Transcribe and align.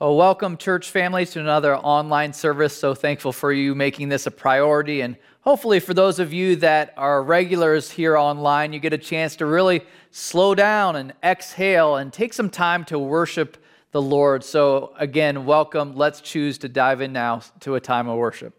Well, 0.00 0.14
welcome, 0.14 0.56
church 0.56 0.92
families, 0.92 1.32
to 1.32 1.40
another 1.40 1.76
online 1.76 2.32
service. 2.32 2.78
So 2.78 2.94
thankful 2.94 3.32
for 3.32 3.52
you 3.52 3.74
making 3.74 4.10
this 4.10 4.28
a 4.28 4.30
priority. 4.30 5.00
And 5.00 5.16
hopefully, 5.40 5.80
for 5.80 5.92
those 5.92 6.20
of 6.20 6.32
you 6.32 6.54
that 6.54 6.94
are 6.96 7.20
regulars 7.20 7.90
here 7.90 8.16
online, 8.16 8.72
you 8.72 8.78
get 8.78 8.92
a 8.92 8.98
chance 8.98 9.34
to 9.34 9.46
really 9.46 9.84
slow 10.12 10.54
down 10.54 10.94
and 10.94 11.14
exhale 11.24 11.96
and 11.96 12.12
take 12.12 12.32
some 12.32 12.48
time 12.48 12.84
to 12.84 12.96
worship 12.96 13.56
the 13.90 14.00
Lord. 14.00 14.44
So, 14.44 14.94
again, 15.00 15.44
welcome. 15.44 15.96
Let's 15.96 16.20
choose 16.20 16.58
to 16.58 16.68
dive 16.68 17.00
in 17.00 17.12
now 17.12 17.40
to 17.58 17.74
a 17.74 17.80
time 17.80 18.06
of 18.06 18.18
worship. 18.18 18.54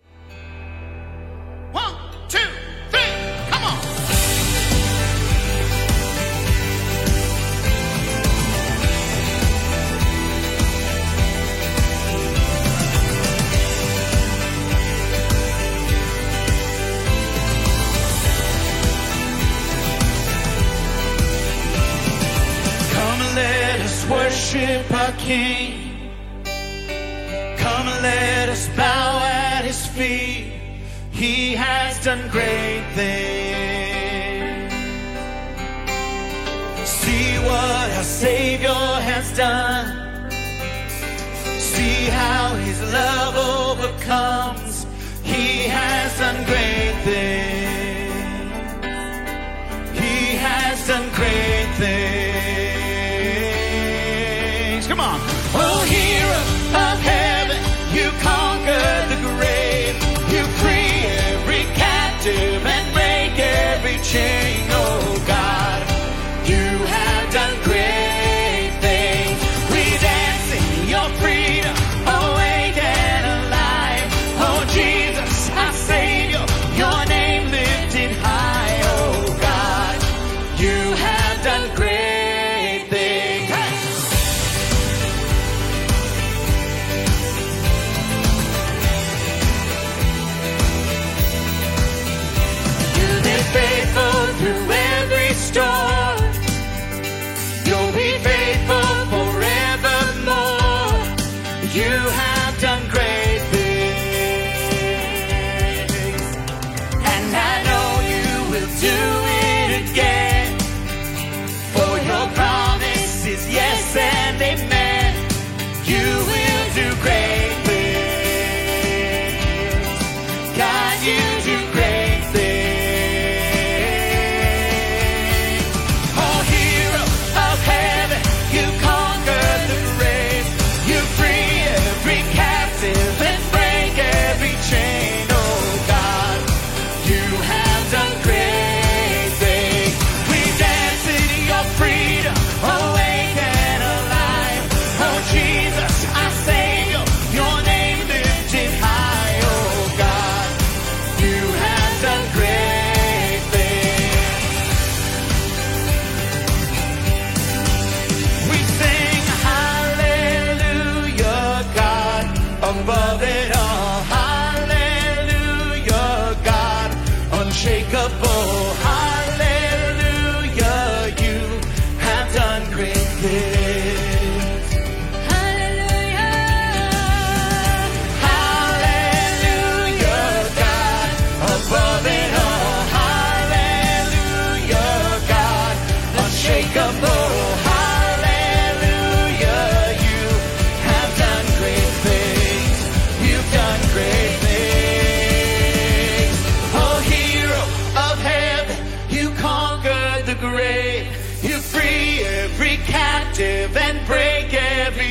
King. 25.30 26.10
Come 26.44 27.86
and 27.88 28.02
let 28.02 28.50
us 28.50 28.68
bow 28.70 29.20
at 29.22 29.64
his 29.64 29.86
feet. 29.86 30.54
He 31.12 31.54
has 31.54 32.04
done 32.04 32.28
great 32.32 32.84
things. 32.96 34.74
See 36.90 37.38
what 37.46 37.92
our 37.98 38.04
Savior 38.04 38.84
has 39.10 39.32
done. 39.38 40.32
See 41.60 42.06
how 42.06 42.56
his 42.56 42.82
love 42.92 43.36
overcomes 43.36 44.39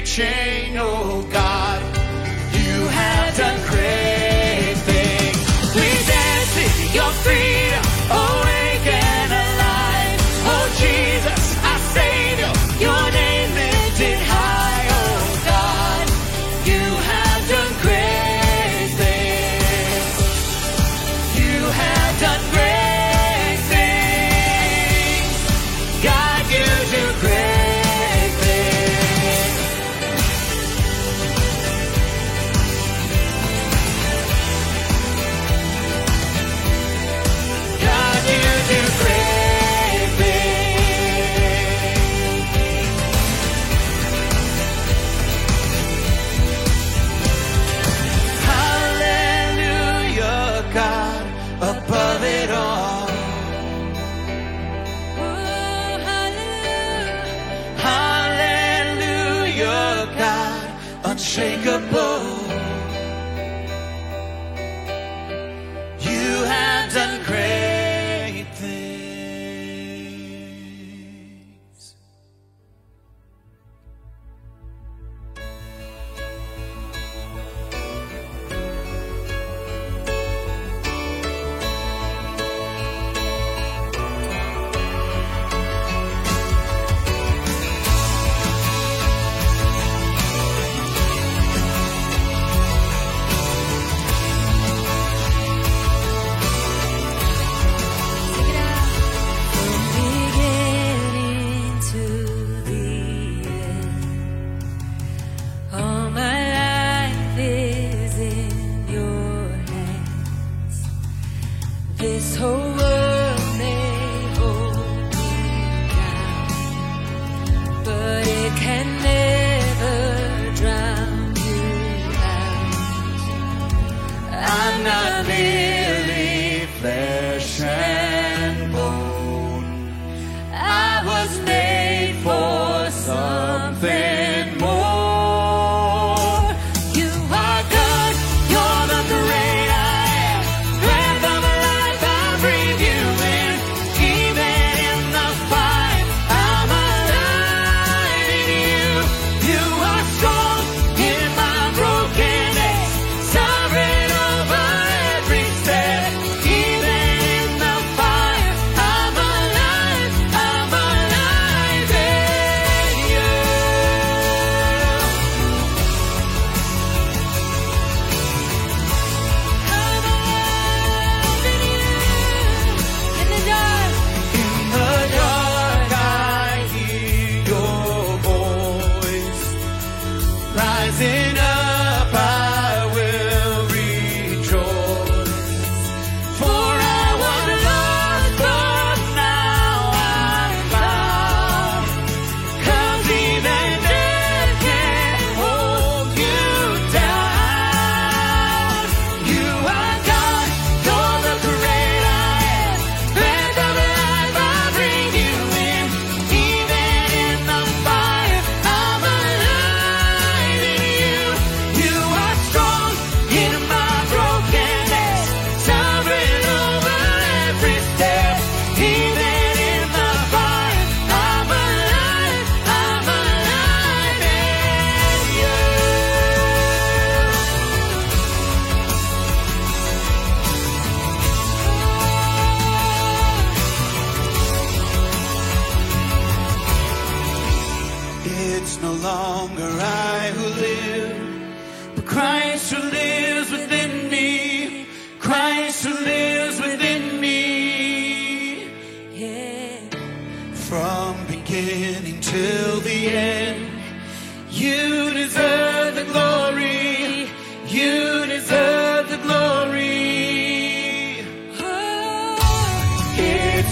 chain, 0.08 0.74
oh 0.78 1.22
God. 1.30 1.82
You 2.54 2.88
have 2.88 3.36
done 3.36 3.60
great 3.69 4.76
things. 4.88 5.70
Please 5.72 6.06
dance, 6.06 6.94
you're 6.94 7.16
free. 7.24 7.67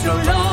No 0.06 0.45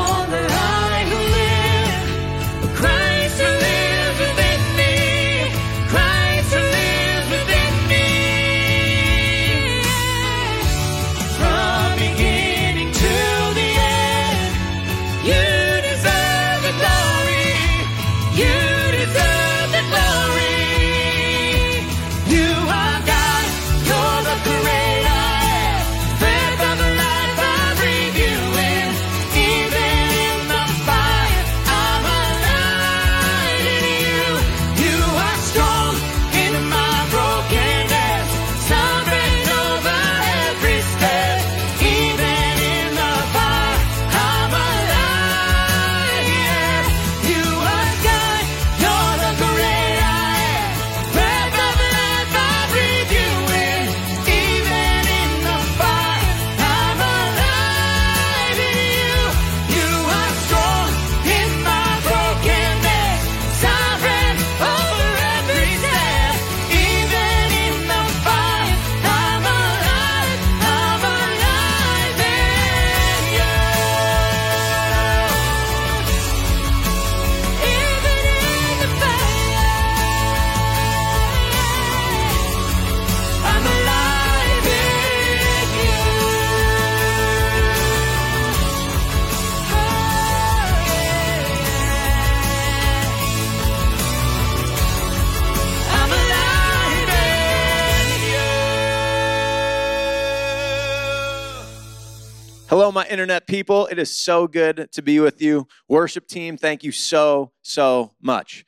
Hello, 102.74 102.92
my 102.92 103.06
internet 103.06 103.46
people. 103.46 103.86
It 103.86 104.00
is 104.00 104.12
so 104.12 104.48
good 104.48 104.90
to 104.94 105.04
be 105.04 105.20
with 105.20 105.44
you. 105.44 105.68
Worship 105.88 106.26
team, 106.26 106.58
thank 106.58 106.84
you 106.84 106.92
so, 106.92 107.52
so 107.62 108.16
much. 108.20 108.66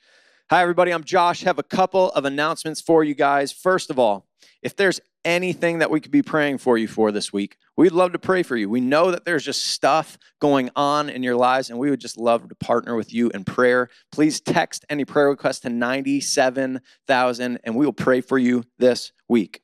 Hi, 0.51 0.61
everybody. 0.61 0.91
I'm 0.91 1.03
Josh. 1.03 1.41
Have 1.41 1.57
a 1.57 1.63
couple 1.63 2.11
of 2.11 2.23
announcements 2.23 2.79
for 2.79 3.03
you 3.03 3.15
guys. 3.15 3.51
First 3.51 3.89
of 3.89 3.97
all, 3.97 4.27
if 4.61 4.75
there's 4.75 5.01
anything 5.25 5.79
that 5.79 5.89
we 5.89 5.99
could 5.99 6.11
be 6.11 6.21
praying 6.21 6.59
for 6.59 6.77
you 6.77 6.87
for 6.87 7.11
this 7.11 7.33
week, 7.33 7.57
we'd 7.77 7.93
love 7.93 8.11
to 8.11 8.19
pray 8.19 8.43
for 8.43 8.55
you. 8.55 8.69
We 8.69 8.79
know 8.79 9.09
that 9.09 9.25
there's 9.25 9.43
just 9.43 9.65
stuff 9.65 10.19
going 10.39 10.69
on 10.75 11.09
in 11.09 11.23
your 11.23 11.35
lives, 11.35 11.71
and 11.71 11.79
we 11.79 11.89
would 11.89 11.99
just 11.99 12.15
love 12.15 12.47
to 12.47 12.53
partner 12.53 12.95
with 12.95 13.11
you 13.11 13.31
in 13.31 13.43
prayer. 13.43 13.89
Please 14.11 14.39
text 14.39 14.85
any 14.87 15.03
prayer 15.03 15.29
request 15.29 15.63
to 15.63 15.69
97,000, 15.71 17.59
and 17.63 17.75
we 17.75 17.85
will 17.87 17.91
pray 17.91 18.21
for 18.21 18.37
you 18.37 18.65
this 18.77 19.13
week. 19.27 19.63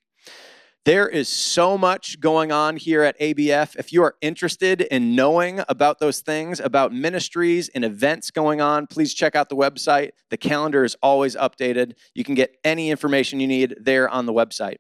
There 0.83 1.07
is 1.07 1.29
so 1.29 1.77
much 1.77 2.19
going 2.19 2.51
on 2.51 2.75
here 2.75 3.03
at 3.03 3.19
ABF. 3.19 3.75
If 3.75 3.93
you 3.93 4.01
are 4.01 4.15
interested 4.19 4.81
in 4.81 5.15
knowing 5.15 5.61
about 5.69 5.99
those 5.99 6.21
things, 6.21 6.59
about 6.59 6.91
ministries 6.91 7.69
and 7.69 7.85
events 7.85 8.31
going 8.31 8.61
on, 8.61 8.87
please 8.87 9.13
check 9.13 9.35
out 9.35 9.49
the 9.49 9.55
website. 9.55 10.09
The 10.31 10.37
calendar 10.37 10.83
is 10.83 10.97
always 11.03 11.35
updated. 11.35 11.93
You 12.15 12.23
can 12.23 12.33
get 12.33 12.57
any 12.63 12.89
information 12.89 13.39
you 13.39 13.45
need 13.45 13.75
there 13.79 14.09
on 14.09 14.25
the 14.25 14.33
website. 14.33 14.77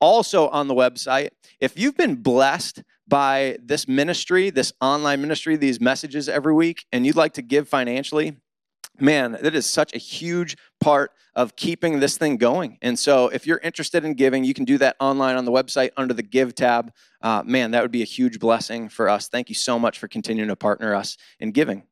Also, 0.00 0.46
on 0.50 0.68
the 0.68 0.74
website, 0.74 1.30
if 1.58 1.76
you've 1.76 1.96
been 1.96 2.22
blessed 2.22 2.84
by 3.08 3.56
this 3.60 3.88
ministry, 3.88 4.50
this 4.50 4.72
online 4.80 5.20
ministry, 5.20 5.56
these 5.56 5.80
messages 5.80 6.28
every 6.28 6.54
week, 6.54 6.86
and 6.92 7.04
you'd 7.04 7.16
like 7.16 7.32
to 7.32 7.42
give 7.42 7.68
financially, 7.68 8.36
man, 9.00 9.38
that 9.40 9.54
is 9.54 9.66
such 9.66 9.94
a 9.94 9.98
huge 9.98 10.56
part 10.80 11.12
of 11.34 11.56
keeping 11.56 12.00
this 12.00 12.18
thing 12.18 12.36
going. 12.36 12.78
And 12.82 12.98
so, 12.98 13.28
if 13.28 13.46
you're 13.46 13.58
interested 13.58 14.04
in 14.04 14.14
giving, 14.14 14.44
you 14.44 14.54
can 14.54 14.64
do 14.64 14.78
that 14.78 14.96
online 15.00 15.36
on 15.36 15.44
the 15.44 15.52
website 15.52 15.90
under 15.96 16.12
the 16.12 16.22
Give 16.22 16.54
tab. 16.54 16.92
Uh, 17.20 17.42
man, 17.44 17.70
that 17.70 17.82
would 17.82 17.90
be 17.90 18.02
a 18.02 18.06
huge 18.06 18.38
blessing 18.38 18.88
for 18.88 19.08
us. 19.08 19.28
Thank 19.28 19.48
you 19.48 19.54
so 19.54 19.78
much 19.78 19.98
for 19.98 20.08
continuing 20.08 20.48
to 20.48 20.56
partner 20.56 20.94
us 20.94 21.16
in 21.40 21.52
giving. 21.52 21.84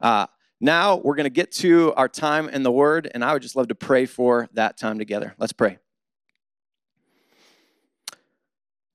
Uh, 0.00 0.26
now, 0.60 0.96
we're 0.96 1.16
going 1.16 1.24
to 1.24 1.30
get 1.30 1.50
to 1.52 1.92
our 1.94 2.08
time 2.08 2.48
in 2.48 2.62
the 2.62 2.72
Word, 2.72 3.10
and 3.12 3.24
I 3.24 3.32
would 3.32 3.42
just 3.42 3.56
love 3.56 3.68
to 3.68 3.74
pray 3.74 4.06
for 4.06 4.48
that 4.52 4.78
time 4.78 4.98
together. 4.98 5.34
Let's 5.38 5.52
pray. 5.52 5.78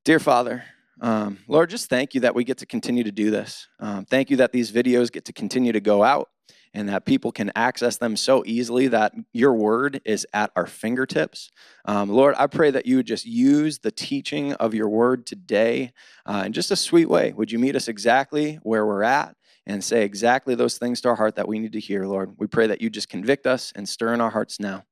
Dear 0.06 0.20
Father, 0.20 0.64
um, 1.02 1.40
Lord, 1.48 1.70
just 1.70 1.90
thank 1.90 2.16
you 2.16 2.22
that 2.22 2.34
we 2.34 2.44
get 2.44 2.58
to 2.60 2.66
continue 2.66 3.04
to 3.04 3.12
do 3.12 3.30
this. 3.30 3.68
Um, 3.80 4.06
thank 4.06 4.30
you 4.30 4.38
that 4.38 4.52
these 4.52 4.72
videos 4.72 5.12
get 5.12 5.26
to 5.26 5.34
continue 5.34 5.74
to 5.74 5.82
go 5.82 6.04
out 6.04 6.30
and 6.74 6.90
that 6.90 7.06
people 7.06 7.32
can 7.32 7.52
access 7.56 7.98
them 7.98 8.16
so 8.16 8.44
easily 8.46 8.88
that 8.88 9.14
your 9.34 9.54
word 9.54 10.02
is 10.06 10.26
at 10.34 10.52
our 10.56 10.68
fingertips. 10.68 11.52
Um, 11.86 12.10
Lord, 12.10 12.36
I 12.38 12.48
pray 12.48 12.72
that 12.72 12.86
you 12.86 12.98
would 12.98 13.08
just 13.08 13.26
use 13.26 13.80
the 13.80 13.92
teaching 13.92 14.54
of 14.54 14.74
your 14.74 14.90
word 14.90 15.26
today 15.26 15.94
uh, 16.26 16.44
in 16.46 16.54
just 16.54 16.72
a 16.72 16.76
sweet 16.76 17.10
way. 17.10 17.34
Would 17.34 17.52
you 17.52 17.60
meet 17.60 17.76
us 17.76 17.88
exactly 17.88 18.60
where 18.64 18.86
we're 18.86 19.04
at 19.04 19.36
and 19.66 19.84
say 19.84 20.04
exactly 20.04 20.56
those 20.56 20.78
things 20.78 21.02
to 21.02 21.10
our 21.10 21.16
heart 21.16 21.36
that 21.36 21.48
we 21.48 21.60
need 21.60 21.74
to 21.74 21.80
hear, 21.80 22.06
Lord? 22.06 22.36
We 22.38 22.48
pray 22.48 22.68
that 22.68 22.82
you 22.82 22.90
just 22.90 23.10
convict 23.10 23.48
us 23.48 23.74
and 23.76 23.88
stir 23.88 24.14
in 24.14 24.22
our 24.22 24.32
hearts 24.32 24.60
now. 24.60 24.86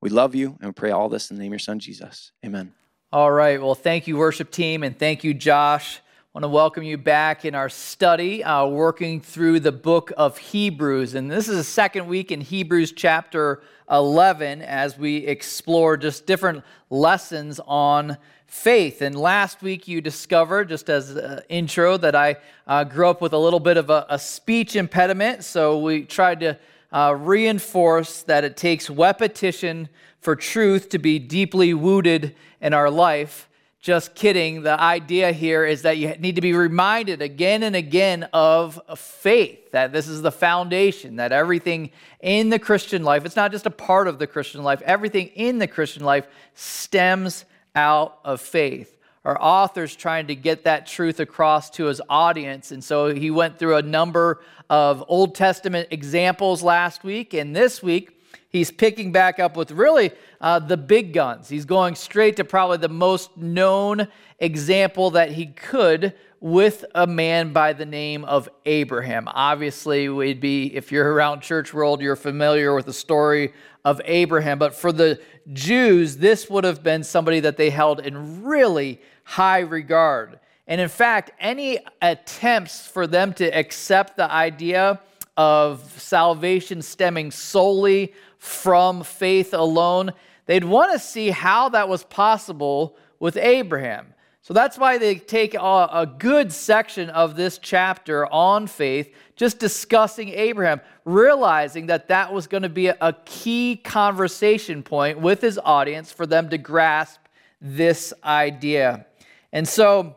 We 0.00 0.10
love 0.10 0.34
you 0.34 0.56
and 0.60 0.68
we 0.68 0.72
pray 0.72 0.90
all 0.90 1.08
this 1.08 1.30
in 1.30 1.36
the 1.36 1.42
name 1.42 1.50
of 1.50 1.54
your 1.54 1.58
son, 1.60 1.78
Jesus. 1.78 2.32
Amen. 2.44 2.72
All 3.12 3.30
right. 3.30 3.62
Well, 3.62 3.74
thank 3.74 4.06
you, 4.06 4.16
worship 4.16 4.50
team, 4.50 4.82
and 4.82 4.98
thank 4.98 5.24
you, 5.24 5.34
Josh. 5.34 6.00
Want 6.34 6.42
to 6.42 6.48
welcome 6.48 6.82
you 6.82 6.98
back 6.98 7.44
in 7.44 7.54
our 7.54 7.68
study, 7.68 8.42
uh, 8.42 8.66
working 8.66 9.20
through 9.20 9.60
the 9.60 9.70
book 9.70 10.10
of 10.16 10.36
Hebrews. 10.36 11.14
And 11.14 11.30
this 11.30 11.48
is 11.48 11.56
the 11.56 11.62
second 11.62 12.08
week 12.08 12.32
in 12.32 12.40
Hebrews 12.40 12.90
chapter 12.90 13.62
11 13.88 14.60
as 14.60 14.98
we 14.98 15.18
explore 15.18 15.96
just 15.96 16.26
different 16.26 16.64
lessons 16.90 17.60
on 17.68 18.18
faith. 18.48 19.00
And 19.00 19.14
last 19.14 19.62
week 19.62 19.86
you 19.86 20.00
discovered, 20.00 20.70
just 20.70 20.90
as 20.90 21.10
an 21.10 21.42
intro, 21.48 21.96
that 21.98 22.16
I 22.16 22.38
uh, 22.66 22.82
grew 22.82 23.08
up 23.08 23.20
with 23.20 23.32
a 23.32 23.38
little 23.38 23.60
bit 23.60 23.76
of 23.76 23.88
a, 23.88 24.04
a 24.08 24.18
speech 24.18 24.74
impediment. 24.74 25.44
So 25.44 25.78
we 25.78 26.02
tried 26.02 26.40
to 26.40 26.58
uh, 26.90 27.14
reinforce 27.16 28.24
that 28.24 28.42
it 28.42 28.56
takes 28.56 28.90
repetition 28.90 29.88
for 30.18 30.34
truth 30.34 30.88
to 30.88 30.98
be 30.98 31.20
deeply 31.20 31.74
rooted 31.74 32.34
in 32.60 32.74
our 32.74 32.90
life. 32.90 33.48
Just 33.84 34.14
kidding. 34.14 34.62
The 34.62 34.80
idea 34.80 35.30
here 35.30 35.62
is 35.66 35.82
that 35.82 35.98
you 35.98 36.08
need 36.16 36.36
to 36.36 36.40
be 36.40 36.54
reminded 36.54 37.20
again 37.20 37.62
and 37.62 37.76
again 37.76 38.26
of 38.32 38.80
faith, 38.96 39.72
that 39.72 39.92
this 39.92 40.08
is 40.08 40.22
the 40.22 40.32
foundation, 40.32 41.16
that 41.16 41.32
everything 41.32 41.90
in 42.20 42.48
the 42.48 42.58
Christian 42.58 43.04
life, 43.04 43.26
it's 43.26 43.36
not 43.36 43.52
just 43.52 43.66
a 43.66 43.70
part 43.70 44.08
of 44.08 44.18
the 44.18 44.26
Christian 44.26 44.62
life, 44.62 44.80
everything 44.86 45.26
in 45.34 45.58
the 45.58 45.66
Christian 45.66 46.02
life 46.02 46.26
stems 46.54 47.44
out 47.74 48.20
of 48.24 48.40
faith. 48.40 48.96
Our 49.22 49.38
author's 49.38 49.94
trying 49.94 50.28
to 50.28 50.34
get 50.34 50.64
that 50.64 50.86
truth 50.86 51.20
across 51.20 51.68
to 51.72 51.84
his 51.84 52.00
audience. 52.08 52.72
And 52.72 52.82
so 52.82 53.14
he 53.14 53.30
went 53.30 53.58
through 53.58 53.76
a 53.76 53.82
number 53.82 54.40
of 54.70 55.04
Old 55.08 55.34
Testament 55.34 55.88
examples 55.90 56.62
last 56.62 57.04
week. 57.04 57.34
And 57.34 57.54
this 57.54 57.82
week, 57.82 58.13
he's 58.54 58.70
picking 58.70 59.10
back 59.10 59.40
up 59.40 59.56
with 59.56 59.72
really 59.72 60.12
uh, 60.40 60.60
the 60.60 60.76
big 60.76 61.12
guns. 61.12 61.48
He's 61.48 61.64
going 61.64 61.96
straight 61.96 62.36
to 62.36 62.44
probably 62.44 62.78
the 62.78 62.88
most 62.88 63.36
known 63.36 64.06
example 64.38 65.10
that 65.10 65.32
he 65.32 65.46
could 65.46 66.14
with 66.38 66.84
a 66.94 67.04
man 67.04 67.52
by 67.52 67.72
the 67.72 67.84
name 67.84 68.24
of 68.24 68.48
Abraham. 68.64 69.26
Obviously, 69.26 70.08
we'd 70.08 70.40
be 70.40 70.66
if 70.72 70.92
you're 70.92 71.12
around 71.12 71.40
church 71.40 71.74
world, 71.74 72.00
you're 72.00 72.14
familiar 72.14 72.76
with 72.76 72.86
the 72.86 72.92
story 72.92 73.52
of 73.84 74.00
Abraham. 74.04 74.60
But 74.60 74.72
for 74.72 74.92
the 74.92 75.20
Jews, 75.52 76.18
this 76.18 76.48
would 76.48 76.62
have 76.62 76.80
been 76.80 77.02
somebody 77.02 77.40
that 77.40 77.56
they 77.56 77.70
held 77.70 77.98
in 77.98 78.44
really 78.44 79.00
high 79.24 79.60
regard. 79.60 80.38
And 80.68 80.80
in 80.80 80.88
fact, 80.88 81.32
any 81.40 81.80
attempts 82.00 82.86
for 82.86 83.08
them 83.08 83.32
to 83.34 83.46
accept 83.46 84.16
the 84.16 84.30
idea 84.30 85.00
of 85.36 86.00
salvation 86.00 86.82
stemming 86.82 87.30
solely 87.30 88.12
from 88.38 89.02
faith 89.02 89.54
alone. 89.54 90.12
They'd 90.46 90.64
want 90.64 90.92
to 90.92 90.98
see 90.98 91.30
how 91.30 91.68
that 91.70 91.88
was 91.88 92.04
possible 92.04 92.96
with 93.18 93.36
Abraham. 93.36 94.14
So 94.44 94.52
that's 94.52 94.76
why 94.76 94.98
they 94.98 95.14
take 95.14 95.54
a, 95.54 96.14
good 96.18 96.52
section 96.52 97.08
of 97.08 97.34
this 97.34 97.56
chapter 97.56 98.30
on 98.30 98.66
faith, 98.66 99.10
just 99.36 99.58
discussing 99.58 100.28
Abraham, 100.28 100.82
realizing 101.06 101.86
that 101.86 102.08
that 102.08 102.30
was 102.30 102.46
going 102.46 102.62
to 102.62 102.68
be 102.68 102.88
a 102.88 103.16
key 103.24 103.76
conversation 103.76 104.82
point 104.82 105.18
with 105.18 105.40
his 105.40 105.58
audience 105.64 106.12
for 106.12 106.26
them 106.26 106.50
to 106.50 106.58
grasp 106.58 107.20
this 107.58 108.12
idea. 108.22 109.06
And 109.50 109.66
so, 109.66 110.14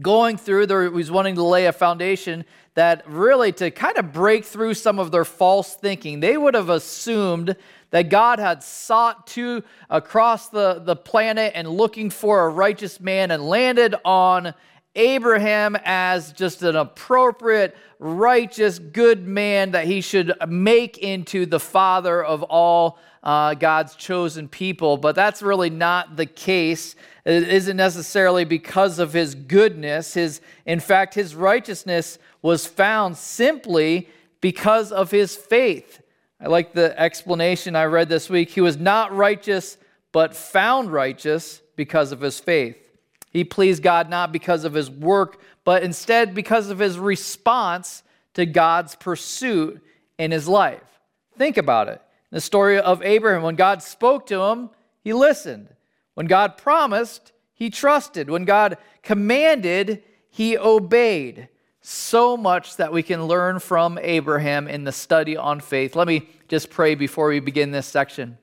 going 0.00 0.36
through, 0.36 0.66
there, 0.66 0.82
he 0.82 0.88
was 0.88 1.10
wanting 1.10 1.36
to 1.36 1.42
lay 1.42 1.66
a 1.66 1.72
foundation 1.72 2.44
that 2.74 3.08
really 3.08 3.52
to 3.52 3.70
kind 3.70 3.96
of 3.96 4.12
break 4.12 4.44
through 4.44 4.74
some 4.74 4.98
of 4.98 5.10
their 5.10 5.24
false 5.24 5.74
thinking. 5.74 6.20
They 6.20 6.36
would 6.36 6.54
have 6.54 6.68
assumed 6.68 7.56
that 7.90 8.08
God 8.08 8.40
had 8.40 8.62
sought 8.64 9.28
to 9.28 9.62
across 9.88 10.48
the, 10.48 10.80
the 10.84 10.96
planet 10.96 11.52
and 11.54 11.68
looking 11.68 12.10
for 12.10 12.44
a 12.44 12.48
righteous 12.48 12.98
man 12.98 13.30
and 13.30 13.48
landed 13.48 13.94
on 14.04 14.54
Abraham 14.96 15.76
as 15.84 16.32
just 16.32 16.62
an 16.62 16.76
appropriate, 16.76 17.76
righteous, 17.98 18.78
good 18.78 19.26
man 19.26 19.72
that 19.72 19.86
he 19.86 20.00
should 20.00 20.32
make 20.48 20.98
into 20.98 21.46
the 21.46 21.60
father 21.60 22.22
of 22.22 22.42
all 22.44 22.98
uh, 23.24 23.54
God's 23.54 23.96
chosen 23.96 24.46
people. 24.48 24.98
But 24.98 25.16
that's 25.16 25.42
really 25.42 25.70
not 25.70 26.16
the 26.16 26.26
case. 26.26 26.94
It 27.24 27.48
isn't 27.48 27.76
necessarily 27.76 28.44
because 28.44 28.98
of 28.98 29.14
his 29.14 29.34
goodness. 29.34 30.14
His, 30.14 30.42
in 30.66 30.78
fact, 30.78 31.14
his 31.14 31.34
righteousness 31.34 32.18
was 32.42 32.66
found 32.66 33.16
simply 33.16 34.08
because 34.42 34.92
of 34.92 35.10
his 35.10 35.34
faith. 35.34 36.02
I 36.38 36.48
like 36.48 36.74
the 36.74 36.98
explanation 37.00 37.74
I 37.74 37.84
read 37.84 38.10
this 38.10 38.28
week. 38.28 38.50
He 38.50 38.60
was 38.60 38.76
not 38.76 39.16
righteous, 39.16 39.78
but 40.12 40.36
found 40.36 40.92
righteous 40.92 41.62
because 41.76 42.12
of 42.12 42.20
his 42.20 42.38
faith. 42.38 42.76
He 43.30 43.42
pleased 43.42 43.82
God 43.82 44.10
not 44.10 44.30
because 44.30 44.64
of 44.64 44.74
his 44.74 44.90
work, 44.90 45.40
but 45.64 45.82
instead 45.82 46.34
because 46.34 46.68
of 46.68 46.78
his 46.78 46.98
response 46.98 48.02
to 48.34 48.44
God's 48.44 48.94
pursuit 48.94 49.82
in 50.18 50.30
his 50.30 50.46
life. 50.46 50.82
Think 51.38 51.56
about 51.56 51.88
it. 51.88 52.02
The 52.34 52.40
story 52.40 52.80
of 52.80 53.00
Abraham, 53.04 53.44
when 53.44 53.54
God 53.54 53.80
spoke 53.80 54.26
to 54.26 54.40
him, 54.42 54.70
he 55.04 55.12
listened. 55.12 55.68
When 56.14 56.26
God 56.26 56.56
promised, 56.58 57.30
he 57.54 57.70
trusted. 57.70 58.28
When 58.28 58.44
God 58.44 58.76
commanded, 59.04 60.02
he 60.30 60.58
obeyed 60.58 61.48
so 61.80 62.36
much 62.36 62.76
that 62.78 62.92
we 62.92 63.04
can 63.04 63.26
learn 63.26 63.60
from 63.60 64.00
Abraham 64.02 64.66
in 64.66 64.82
the 64.82 64.90
study 64.90 65.36
on 65.36 65.60
faith. 65.60 65.94
Let 65.94 66.08
me 66.08 66.28
just 66.48 66.70
pray 66.70 66.96
before 66.96 67.28
we 67.28 67.38
begin 67.38 67.70
this 67.70 67.86
section. 67.86 68.36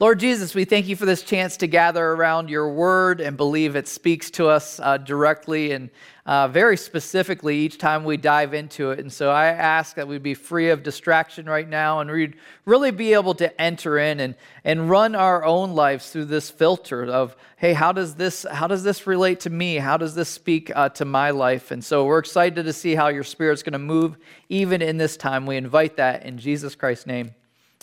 Lord 0.00 0.18
Jesus, 0.18 0.54
we 0.54 0.64
thank 0.64 0.88
you 0.88 0.96
for 0.96 1.04
this 1.04 1.22
chance 1.22 1.58
to 1.58 1.66
gather 1.66 2.02
around 2.02 2.48
your 2.48 2.72
word 2.72 3.20
and 3.20 3.36
believe 3.36 3.76
it 3.76 3.86
speaks 3.86 4.30
to 4.30 4.48
us 4.48 4.80
uh, 4.80 4.96
directly 4.96 5.72
and 5.72 5.90
uh, 6.24 6.48
very 6.48 6.78
specifically 6.78 7.58
each 7.58 7.76
time 7.76 8.04
we 8.04 8.16
dive 8.16 8.54
into 8.54 8.92
it. 8.92 9.00
And 9.00 9.12
so 9.12 9.30
I 9.30 9.48
ask 9.48 9.96
that 9.96 10.08
we 10.08 10.16
be 10.16 10.32
free 10.32 10.70
of 10.70 10.82
distraction 10.82 11.44
right 11.44 11.68
now 11.68 12.00
and 12.00 12.10
we'd 12.10 12.36
really 12.64 12.92
be 12.92 13.12
able 13.12 13.34
to 13.34 13.60
enter 13.60 13.98
in 13.98 14.20
and, 14.20 14.36
and 14.64 14.88
run 14.88 15.14
our 15.14 15.44
own 15.44 15.74
lives 15.74 16.08
through 16.08 16.24
this 16.26 16.48
filter 16.48 17.04
of, 17.04 17.36
hey, 17.58 17.74
how 17.74 17.92
does 17.92 18.14
this, 18.14 18.46
how 18.50 18.66
does 18.66 18.82
this 18.82 19.06
relate 19.06 19.40
to 19.40 19.50
me? 19.50 19.76
How 19.76 19.98
does 19.98 20.14
this 20.14 20.30
speak 20.30 20.72
uh, 20.74 20.88
to 20.88 21.04
my 21.04 21.28
life? 21.28 21.70
And 21.70 21.84
so 21.84 22.06
we're 22.06 22.20
excited 22.20 22.64
to 22.64 22.72
see 22.72 22.94
how 22.94 23.08
your 23.08 23.24
spirit's 23.24 23.62
going 23.62 23.74
to 23.74 23.78
move 23.78 24.16
even 24.48 24.80
in 24.80 24.96
this 24.96 25.18
time. 25.18 25.44
We 25.44 25.58
invite 25.58 25.98
that 25.98 26.24
in 26.24 26.38
Jesus 26.38 26.74
Christ's 26.74 27.06
name. 27.06 27.34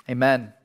Amen. 0.10 0.57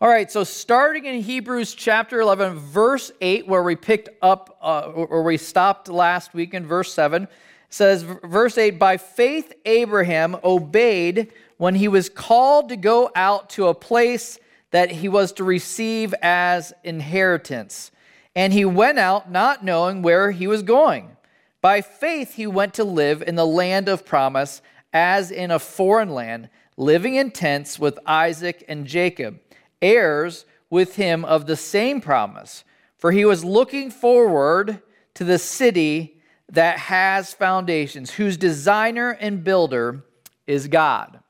All 0.00 0.08
right, 0.08 0.28
so 0.28 0.42
starting 0.42 1.04
in 1.04 1.22
Hebrews 1.22 1.72
chapter 1.72 2.20
11, 2.20 2.58
verse 2.58 3.12
8, 3.20 3.46
where 3.46 3.62
we 3.62 3.76
picked 3.76 4.08
up, 4.20 4.58
uh, 4.60 4.90
or 4.90 5.22
we 5.22 5.36
stopped 5.36 5.88
last 5.88 6.34
week 6.34 6.52
in 6.52 6.66
verse 6.66 6.92
7, 6.92 7.28
says, 7.68 8.02
verse 8.02 8.58
8, 8.58 8.76
by 8.76 8.96
faith 8.96 9.52
Abraham 9.64 10.36
obeyed 10.42 11.32
when 11.58 11.76
he 11.76 11.86
was 11.86 12.08
called 12.08 12.70
to 12.70 12.76
go 12.76 13.12
out 13.14 13.48
to 13.50 13.68
a 13.68 13.74
place 13.74 14.40
that 14.72 14.90
he 14.90 15.08
was 15.08 15.30
to 15.34 15.44
receive 15.44 16.12
as 16.22 16.72
inheritance. 16.82 17.92
And 18.34 18.52
he 18.52 18.64
went 18.64 18.98
out 18.98 19.30
not 19.30 19.64
knowing 19.64 20.02
where 20.02 20.32
he 20.32 20.48
was 20.48 20.64
going. 20.64 21.16
By 21.60 21.82
faith 21.82 22.34
he 22.34 22.48
went 22.48 22.74
to 22.74 22.84
live 22.84 23.22
in 23.22 23.36
the 23.36 23.46
land 23.46 23.88
of 23.88 24.04
promise, 24.04 24.60
as 24.92 25.30
in 25.30 25.52
a 25.52 25.60
foreign 25.60 26.10
land, 26.10 26.50
living 26.76 27.14
in 27.14 27.30
tents 27.30 27.78
with 27.78 27.96
Isaac 28.04 28.64
and 28.66 28.88
Jacob 28.88 29.38
heirs 29.84 30.46
with 30.70 30.96
him 30.96 31.24
of 31.24 31.46
the 31.46 31.56
same 31.56 32.00
promise. 32.00 32.64
For 32.96 33.12
he 33.12 33.24
was 33.24 33.44
looking 33.44 33.90
forward 33.90 34.82
to 35.14 35.24
the 35.24 35.38
city 35.38 36.20
that 36.48 36.78
has 36.78 37.34
foundations, 37.34 38.12
whose 38.12 38.36
designer 38.36 39.10
and 39.10 39.44
builder 39.44 40.04
is 40.46 40.68
God. 40.68 41.20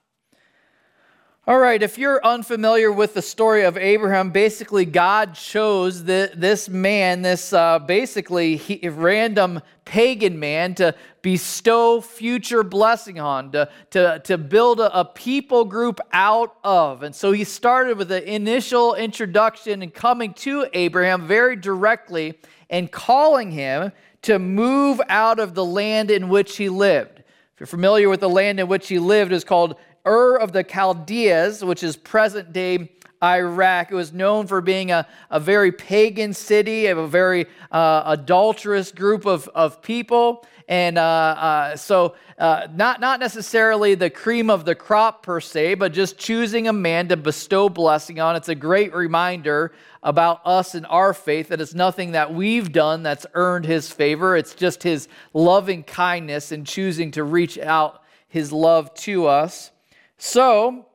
All 1.46 1.58
right, 1.58 1.82
if 1.82 1.98
you're 1.98 2.24
unfamiliar 2.24 2.90
with 2.90 3.12
the 3.12 3.20
story 3.20 3.64
of 3.64 3.76
Abraham, 3.76 4.30
basically 4.30 4.86
God 4.86 5.34
chose 5.34 6.02
the, 6.02 6.32
this 6.34 6.70
man, 6.70 7.20
this 7.20 7.52
uh, 7.52 7.80
basically 7.80 8.56
he, 8.56 8.88
random 8.88 9.60
pagan 9.84 10.38
man, 10.38 10.74
to 10.76 10.94
bestow 11.20 12.00
future 12.00 12.62
blessing 12.62 13.20
on, 13.20 13.52
to, 13.52 13.68
to, 13.90 14.22
to 14.24 14.38
build 14.38 14.80
a, 14.80 15.00
a 15.00 15.04
people 15.04 15.66
group 15.66 16.00
out 16.14 16.56
of. 16.64 17.02
And 17.02 17.14
so 17.14 17.30
he 17.30 17.44
started 17.44 17.98
with 17.98 18.08
the 18.08 18.26
initial 18.26 18.94
introduction 18.94 19.82
and 19.82 19.92
coming 19.92 20.32
to 20.32 20.66
Abraham 20.72 21.26
very 21.26 21.56
directly 21.56 22.38
and 22.70 22.90
calling 22.90 23.50
him 23.50 23.92
to 24.22 24.38
move 24.38 24.98
out 25.10 25.38
of 25.38 25.52
the 25.52 25.64
land 25.64 26.10
in 26.10 26.30
which 26.30 26.56
he 26.56 26.70
lived. 26.70 27.18
If 27.18 27.60
you're 27.60 27.66
familiar 27.66 28.08
with 28.08 28.20
the 28.20 28.30
land 28.30 28.60
in 28.60 28.66
which 28.66 28.88
he 28.88 28.98
lived, 28.98 29.30
is 29.30 29.44
called 29.44 29.76
Ur 30.06 30.36
of 30.36 30.52
the 30.52 30.64
Chaldeas, 30.64 31.62
which 31.62 31.82
is 31.82 31.96
present 31.96 32.52
day 32.52 32.90
Iraq. 33.22 33.90
It 33.90 33.94
was 33.94 34.12
known 34.12 34.46
for 34.46 34.60
being 34.60 34.90
a, 34.90 35.06
a 35.30 35.40
very 35.40 35.72
pagan 35.72 36.34
city, 36.34 36.86
a 36.86 37.06
very 37.06 37.46
uh, 37.72 38.02
adulterous 38.06 38.92
group 38.92 39.24
of, 39.26 39.48
of 39.54 39.82
people. 39.82 40.46
And 40.68 40.96
uh, 40.96 41.02
uh, 41.02 41.76
so, 41.76 42.14
uh, 42.38 42.68
not, 42.74 43.00
not 43.00 43.20
necessarily 43.20 43.94
the 43.94 44.10
cream 44.10 44.48
of 44.48 44.64
the 44.64 44.74
crop 44.74 45.22
per 45.22 45.40
se, 45.40 45.74
but 45.74 45.92
just 45.92 46.18
choosing 46.18 46.68
a 46.68 46.72
man 46.72 47.08
to 47.08 47.16
bestow 47.16 47.68
blessing 47.68 48.18
on. 48.20 48.36
It's 48.36 48.48
a 48.48 48.54
great 48.54 48.94
reminder 48.94 49.72
about 50.02 50.40
us 50.44 50.74
and 50.74 50.86
our 50.86 51.12
faith 51.14 51.48
that 51.48 51.60
it's 51.60 51.74
nothing 51.74 52.12
that 52.12 52.32
we've 52.32 52.72
done 52.72 53.02
that's 53.02 53.26
earned 53.34 53.66
his 53.66 53.90
favor. 53.90 54.36
It's 54.36 54.54
just 54.54 54.82
his 54.82 55.08
loving 55.32 55.82
kindness 55.82 56.50
and 56.52 56.66
choosing 56.66 57.10
to 57.12 57.24
reach 57.24 57.58
out 57.58 58.02
his 58.28 58.52
love 58.52 58.92
to 58.94 59.26
us. 59.26 59.70
So, 60.18 60.86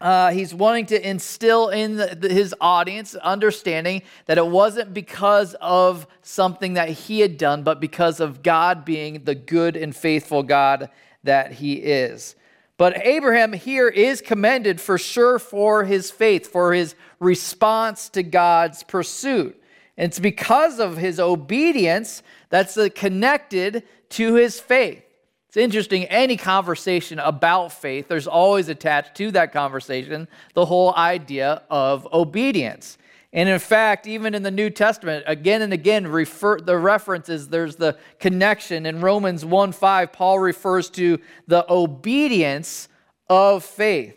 uh, 0.00 0.30
he's 0.30 0.54
wanting 0.54 0.86
to 0.86 1.08
instill 1.08 1.68
in 1.68 1.96
the, 1.96 2.16
the, 2.18 2.32
his 2.32 2.54
audience 2.60 3.14
understanding 3.16 4.02
that 4.26 4.38
it 4.38 4.46
wasn't 4.46 4.94
because 4.94 5.54
of 5.60 6.06
something 6.22 6.74
that 6.74 6.88
he 6.88 7.20
had 7.20 7.36
done, 7.36 7.62
but 7.62 7.80
because 7.80 8.18
of 8.18 8.42
God 8.42 8.84
being 8.84 9.24
the 9.24 9.34
good 9.34 9.76
and 9.76 9.94
faithful 9.94 10.42
God 10.42 10.88
that 11.22 11.52
he 11.52 11.74
is. 11.74 12.34
But 12.78 13.06
Abraham 13.06 13.52
here 13.52 13.88
is 13.88 14.22
commended 14.22 14.80
for 14.80 14.96
sure 14.96 15.38
for 15.38 15.84
his 15.84 16.10
faith, 16.10 16.46
for 16.50 16.72
his 16.72 16.94
response 17.18 18.08
to 18.10 18.22
God's 18.22 18.82
pursuit. 18.82 19.62
And 19.98 20.08
it's 20.08 20.18
because 20.18 20.80
of 20.80 20.96
his 20.96 21.20
obedience 21.20 22.22
that's 22.48 22.78
connected 22.94 23.82
to 24.10 24.34
his 24.34 24.58
faith. 24.58 25.04
It's 25.50 25.56
interesting, 25.56 26.04
any 26.04 26.36
conversation 26.36 27.18
about 27.18 27.72
faith, 27.72 28.06
there's 28.06 28.28
always 28.28 28.68
attached 28.68 29.16
to 29.16 29.32
that 29.32 29.52
conversation 29.52 30.28
the 30.54 30.64
whole 30.64 30.94
idea 30.94 31.64
of 31.68 32.06
obedience. 32.12 32.98
And 33.32 33.48
in 33.48 33.58
fact, 33.58 34.06
even 34.06 34.36
in 34.36 34.44
the 34.44 34.52
New 34.52 34.70
Testament, 34.70 35.24
again 35.26 35.60
and 35.62 35.72
again, 35.72 36.06
refer, 36.06 36.60
the 36.60 36.78
references, 36.78 37.48
there's 37.48 37.74
the 37.74 37.98
connection. 38.20 38.86
In 38.86 39.00
Romans 39.00 39.44
1 39.44 39.72
5, 39.72 40.12
Paul 40.12 40.38
refers 40.38 40.88
to 40.90 41.18
the 41.48 41.66
obedience 41.68 42.86
of 43.28 43.64
faith. 43.64 44.16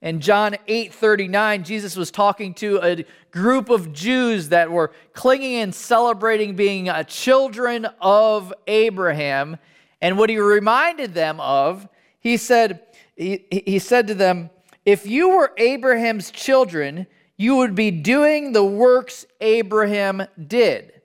In 0.00 0.20
John 0.20 0.54
8 0.68 0.94
39, 0.94 1.64
Jesus 1.64 1.96
was 1.96 2.12
talking 2.12 2.54
to 2.54 2.80
a 2.84 3.04
group 3.32 3.68
of 3.68 3.92
Jews 3.92 4.50
that 4.50 4.70
were 4.70 4.92
clinging 5.12 5.56
and 5.56 5.74
celebrating 5.74 6.54
being 6.54 6.88
children 7.08 7.84
of 8.00 8.54
Abraham. 8.68 9.58
And 10.00 10.18
what 10.18 10.30
he 10.30 10.38
reminded 10.38 11.14
them 11.14 11.40
of, 11.40 11.88
he 12.20 12.36
said, 12.36 12.82
he, 13.16 13.44
he 13.50 13.78
said 13.78 14.06
to 14.08 14.14
them, 14.14 14.50
If 14.84 15.06
you 15.06 15.30
were 15.30 15.52
Abraham's 15.56 16.30
children, 16.30 17.06
you 17.36 17.56
would 17.56 17.74
be 17.74 17.90
doing 17.90 18.52
the 18.52 18.64
works 18.64 19.26
Abraham 19.40 20.26
did. 20.46 21.00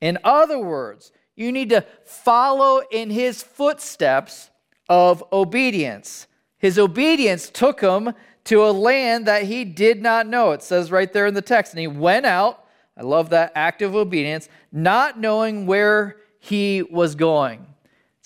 In 0.00 0.18
other 0.22 0.58
words, 0.58 1.12
you 1.34 1.52
need 1.52 1.70
to 1.70 1.84
follow 2.04 2.82
in 2.90 3.10
his 3.10 3.42
footsteps 3.42 4.50
of 4.88 5.22
obedience. 5.32 6.26
His 6.58 6.78
obedience 6.78 7.48
took 7.48 7.80
him 7.80 8.12
to 8.44 8.64
a 8.64 8.72
land 8.72 9.26
that 9.26 9.44
he 9.44 9.64
did 9.64 10.02
not 10.02 10.26
know. 10.26 10.52
It 10.52 10.62
says 10.62 10.90
right 10.90 11.12
there 11.12 11.26
in 11.26 11.34
the 11.34 11.42
text. 11.42 11.72
And 11.72 11.80
he 11.80 11.86
went 11.86 12.26
out, 12.26 12.64
I 12.96 13.02
love 13.02 13.30
that 13.30 13.52
act 13.54 13.82
of 13.82 13.94
obedience, 13.94 14.48
not 14.72 15.20
knowing 15.20 15.66
where 15.66 16.16
he 16.40 16.82
was 16.82 17.14
going. 17.14 17.66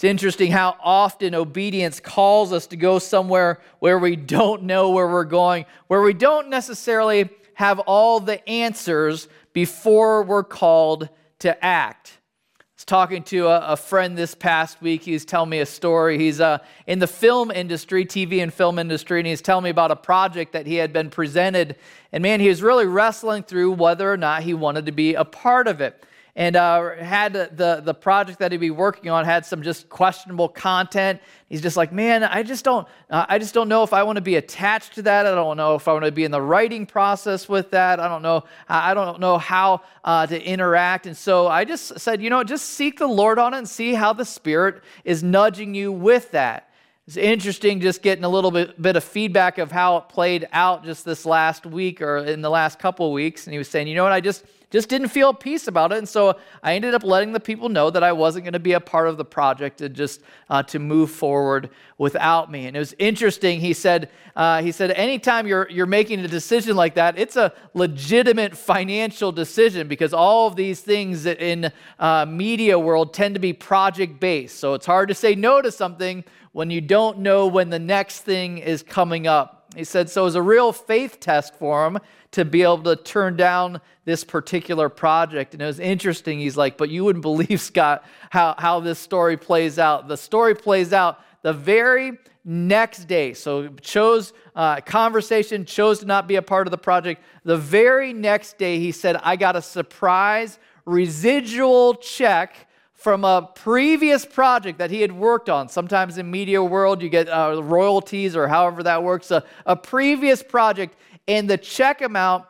It's 0.03 0.11
interesting 0.11 0.51
how 0.51 0.77
often 0.83 1.33
obedience 1.33 2.01
calls 2.01 2.53
us 2.53 2.67
to 2.67 2.77
go 2.77 2.99
somewhere 2.99 3.61
where 3.79 4.01
we 4.01 4.17
don't 4.17 4.65
know 4.65 4.91
where 4.91 5.07
we're 5.07 5.23
going, 5.23 5.65
where 5.87 6.03
we 6.03 6.13
don't 6.13 6.49
necessarily 6.49 7.31
have 7.55 7.79
all 7.79 8.19
the 8.19 8.45
answers 8.49 9.29
before 9.53 10.25
we're 10.25 10.43
called 10.43 11.09
to 11.39 11.65
act. 11.65 12.19
I 12.59 12.65
was 12.75 12.85
talking 12.85 13.23
to 13.23 13.47
a, 13.47 13.75
a 13.75 13.77
friend 13.77 14.19
this 14.19 14.35
past 14.35 14.83
week. 14.83 15.05
He's 15.05 15.25
telling 15.25 15.51
me 15.51 15.61
a 15.61 15.67
story. 15.67 16.19
He's 16.19 16.41
uh, 16.41 16.59
in 16.89 16.99
the 16.99 17.07
film 17.07 17.53
industry, 17.53 18.05
TV 18.05 18.43
and 18.43 18.53
film 18.53 18.81
industry, 18.81 19.21
and 19.21 19.27
he's 19.29 19.41
telling 19.41 19.63
me 19.63 19.71
about 19.71 19.93
a 19.93 19.97
project 19.97 20.53
that 20.55 20.67
he 20.67 20.75
had 20.75 20.93
been 20.93 21.11
presented. 21.11 21.77
And 22.11 22.23
man, 22.23 22.41
he 22.41 22.49
was 22.49 22.61
really 22.61 22.87
wrestling 22.87 23.45
through 23.45 23.71
whether 23.75 24.13
or 24.13 24.17
not 24.17 24.43
he 24.43 24.53
wanted 24.53 24.87
to 24.87 24.93
be 24.93 25.15
a 25.15 25.25
part 25.25 25.69
of 25.69 25.81
it 25.81 26.05
and 26.35 26.57
uh, 26.57 26.97
had 26.97 27.35
the, 27.35 27.83
the 27.85 27.93
project 27.93 28.39
that 28.39 28.53
he'd 28.53 28.59
be 28.59 28.71
working 28.71 29.11
on 29.11 29.25
had 29.25 29.45
some 29.45 29.63
just 29.63 29.89
questionable 29.91 30.49
content. 30.49 31.21
He's 31.49 31.61
just 31.61 31.77
like 31.77 31.93
man 31.93 32.25
i 32.25 32.43
just 32.43 32.65
don't 32.65 32.89
uh, 33.11 33.27
i 33.29 33.39
just 33.39 33.53
don't 33.53 33.69
know 33.69 33.83
if 33.83 33.93
i 33.93 34.03
want 34.03 34.17
to 34.17 34.23
be 34.23 34.37
attached 34.37 34.95
to 34.95 35.03
that. 35.03 35.27
I 35.27 35.35
don't 35.35 35.57
know 35.57 35.75
if 35.75 35.87
i 35.87 35.93
want 35.93 36.07
to 36.07 36.13
be 36.13 36.25
in 36.25 36.31
the 36.31 36.41
writing 36.41 36.87
process 36.87 37.49
with 37.49 37.71
that. 37.73 38.01
I 38.01 38.09
don't 38.09 38.23
know 38.23 38.45
i 38.69 38.95
don't 38.95 39.21
know 39.21 39.37
how 39.37 39.83
uh, 40.05 40.27
to 40.27 40.43
interact. 40.43 41.07
And 41.07 41.17
so 41.17 41.49
i 41.49 41.65
just 41.65 41.99
said 42.01 42.23
you 42.23 42.31
know 42.31 42.43
just 42.43 42.71
seek 42.71 42.99
the 42.99 43.07
lord 43.07 43.39
on 43.39 43.53
it 43.53 43.59
and 43.59 43.69
see 43.69 43.93
how 43.93 44.13
the 44.13 44.25
spirit 44.25 44.83
is 45.05 45.23
nudging 45.23 45.75
you 45.75 45.93
with 45.93 46.31
that. 46.31 46.71
It's 47.07 47.17
interesting 47.17 47.81
just 47.81 48.01
getting 48.01 48.25
a 48.25 48.29
little 48.29 48.53
bit, 48.53 48.81
bit 48.81 48.95
of 48.95 49.03
feedback 49.03 49.59
of 49.59 49.73
how 49.73 49.97
it 49.97 50.09
played 50.09 50.49
out 50.53 50.85
just 50.85 51.05
this 51.05 51.27
last 51.27 51.67
week 51.67 52.01
or 52.01 52.19
in 52.19 52.43
the 52.43 52.49
last 52.49 52.79
couple 52.79 53.07
of 53.07 53.13
weeks. 53.13 53.47
And 53.47 53.53
he 53.53 53.59
was 53.59 53.69
saying 53.69 53.89
you 53.89 53.97
know 53.97 54.05
what? 54.05 54.13
I 54.13 54.21
just 54.21 54.45
just 54.73 54.89
didn't 54.89 55.09
feel 55.09 55.35
peace 55.35 55.69
about 55.69 55.93
it. 55.93 55.99
And 55.99 56.09
so 56.09 56.39
I 56.63 56.75
ended 56.75 56.95
up 56.95 57.05
letting 57.05 57.33
the 57.33 57.41
people 57.41 57.69
know 57.69 57.91
that 57.91 58.03
I 58.03 58.13
wasn't 58.13 58.45
going 58.45 58.55
to 58.55 58.59
be 58.59 58.73
a 58.73 58.81
part 58.81 59.07
of 59.07 59.19
the 59.19 59.25
project 59.25 59.83
and 59.83 59.95
just 59.95 60.23
uh, 60.49 60.63
to 60.65 60.79
move 60.79 61.11
forward 61.11 61.69
without 61.99 62.51
me. 62.51 62.67
And 62.67 62.75
it 62.75 62.79
was 62.79 62.95
interesting. 62.99 63.61
He 63.61 63.75
said, 63.75 64.11
uh, 64.35 64.63
he 64.63 64.73
said, 64.73 64.91
anytime 64.93 65.47
you're, 65.47 65.69
you're 65.71 65.85
making 65.85 66.21
a 66.21 66.29
decision 66.29 66.75
like 66.75 66.95
that, 66.95 67.19
it's 67.19 67.37
a 67.37 67.53
legitimate 67.75 68.57
financial 68.57 69.31
decision 69.31 69.89
because 69.89 70.15
all 70.15 70.47
of 70.47 70.57
these 70.57 70.81
things 70.81 71.27
in 71.27 71.71
uh, 71.99 72.25
media 72.27 72.79
world 72.79 73.13
tend 73.13 73.35
to 73.35 73.41
be 73.41 73.53
project 73.53 74.19
based. 74.19 74.59
So 74.59 74.73
it's 74.73 74.87
hard 74.87 75.09
to 75.11 75.15
say 75.15 75.35
no 75.35 75.61
to 75.61 75.71
something 75.71 76.25
when 76.53 76.71
you 76.71 76.81
don't 76.81 77.19
know 77.19 77.47
when 77.47 77.69
the 77.69 77.79
next 77.79 78.21
thing 78.21 78.59
is 78.59 78.83
coming 78.83 79.27
up. 79.27 79.62
He 79.75 79.85
said, 79.85 80.11
so 80.11 80.23
it 80.23 80.25
was 80.25 80.35
a 80.35 80.43
real 80.43 80.73
faith 80.73 81.19
test 81.19 81.55
for 81.55 81.87
him 81.87 81.99
to 82.33 82.45
be 82.45 82.63
able 82.63 82.83
to 82.83 82.97
turn 82.97 83.37
down 83.37 83.81
this 84.05 84.25
particular 84.25 84.89
project. 84.89 85.55
And 85.55 85.63
it 85.63 85.67
was 85.67 85.81
interesting. 85.81 86.39
He's 86.39 86.57
like, 86.57 86.77
but 86.77 86.91
you 86.91 87.05
wouldn't 87.05 87.23
believe, 87.31 87.61
Scott, 87.61 88.05
how, 88.31 88.55
how 88.59 88.81
this 88.81 88.99
story 88.99 89.37
plays 89.37 89.79
out. 89.79 90.09
The 90.09 90.17
story 90.17 90.55
plays 90.55 90.93
out 90.93 91.21
the 91.43 91.53
very 91.53 92.19
next 92.45 93.05
day. 93.05 93.35
So 93.35 93.69
chose 93.81 94.33
uh, 94.55 94.81
conversation, 94.81 95.65
chose 95.65 96.01
to 96.01 96.07
not 96.07 96.27
be 96.27 96.37
a 96.37 96.43
part 96.43 96.67
of 96.67 96.71
the 96.71 96.79
project. 96.79 97.23
The 97.45 97.57
very 97.57 98.13
next 98.13 98.59
day, 98.59 98.79
he 98.79 98.93
said, 98.93 99.17
I 99.23 99.37
got 99.37 99.57
a 99.57 99.63
surprise 99.63 100.59
residual 100.85 101.95
check 101.95 102.69
from 103.03 103.25
a 103.25 103.51
previous 103.57 104.25
project 104.25 104.79
that 104.79 104.91
he 104.91 105.01
had 105.01 105.11
worked 105.11 105.49
on. 105.49 105.69
Sometimes 105.69 106.19
in 106.19 106.31
media 106.31 106.63
world, 106.63 107.03
you 107.03 107.09
get 107.09 107.29
uh, 107.29 107.61
royalties 107.61 108.37
or 108.37 108.47
however 108.47 108.85
that 108.85 109.03
works. 109.03 109.33
A, 109.33 109.43
a 109.67 109.75
previous 109.75 110.41
project, 110.41 110.95
and 111.27 111.51
the 111.51 111.59
check 111.59 112.01
amount 112.01 112.45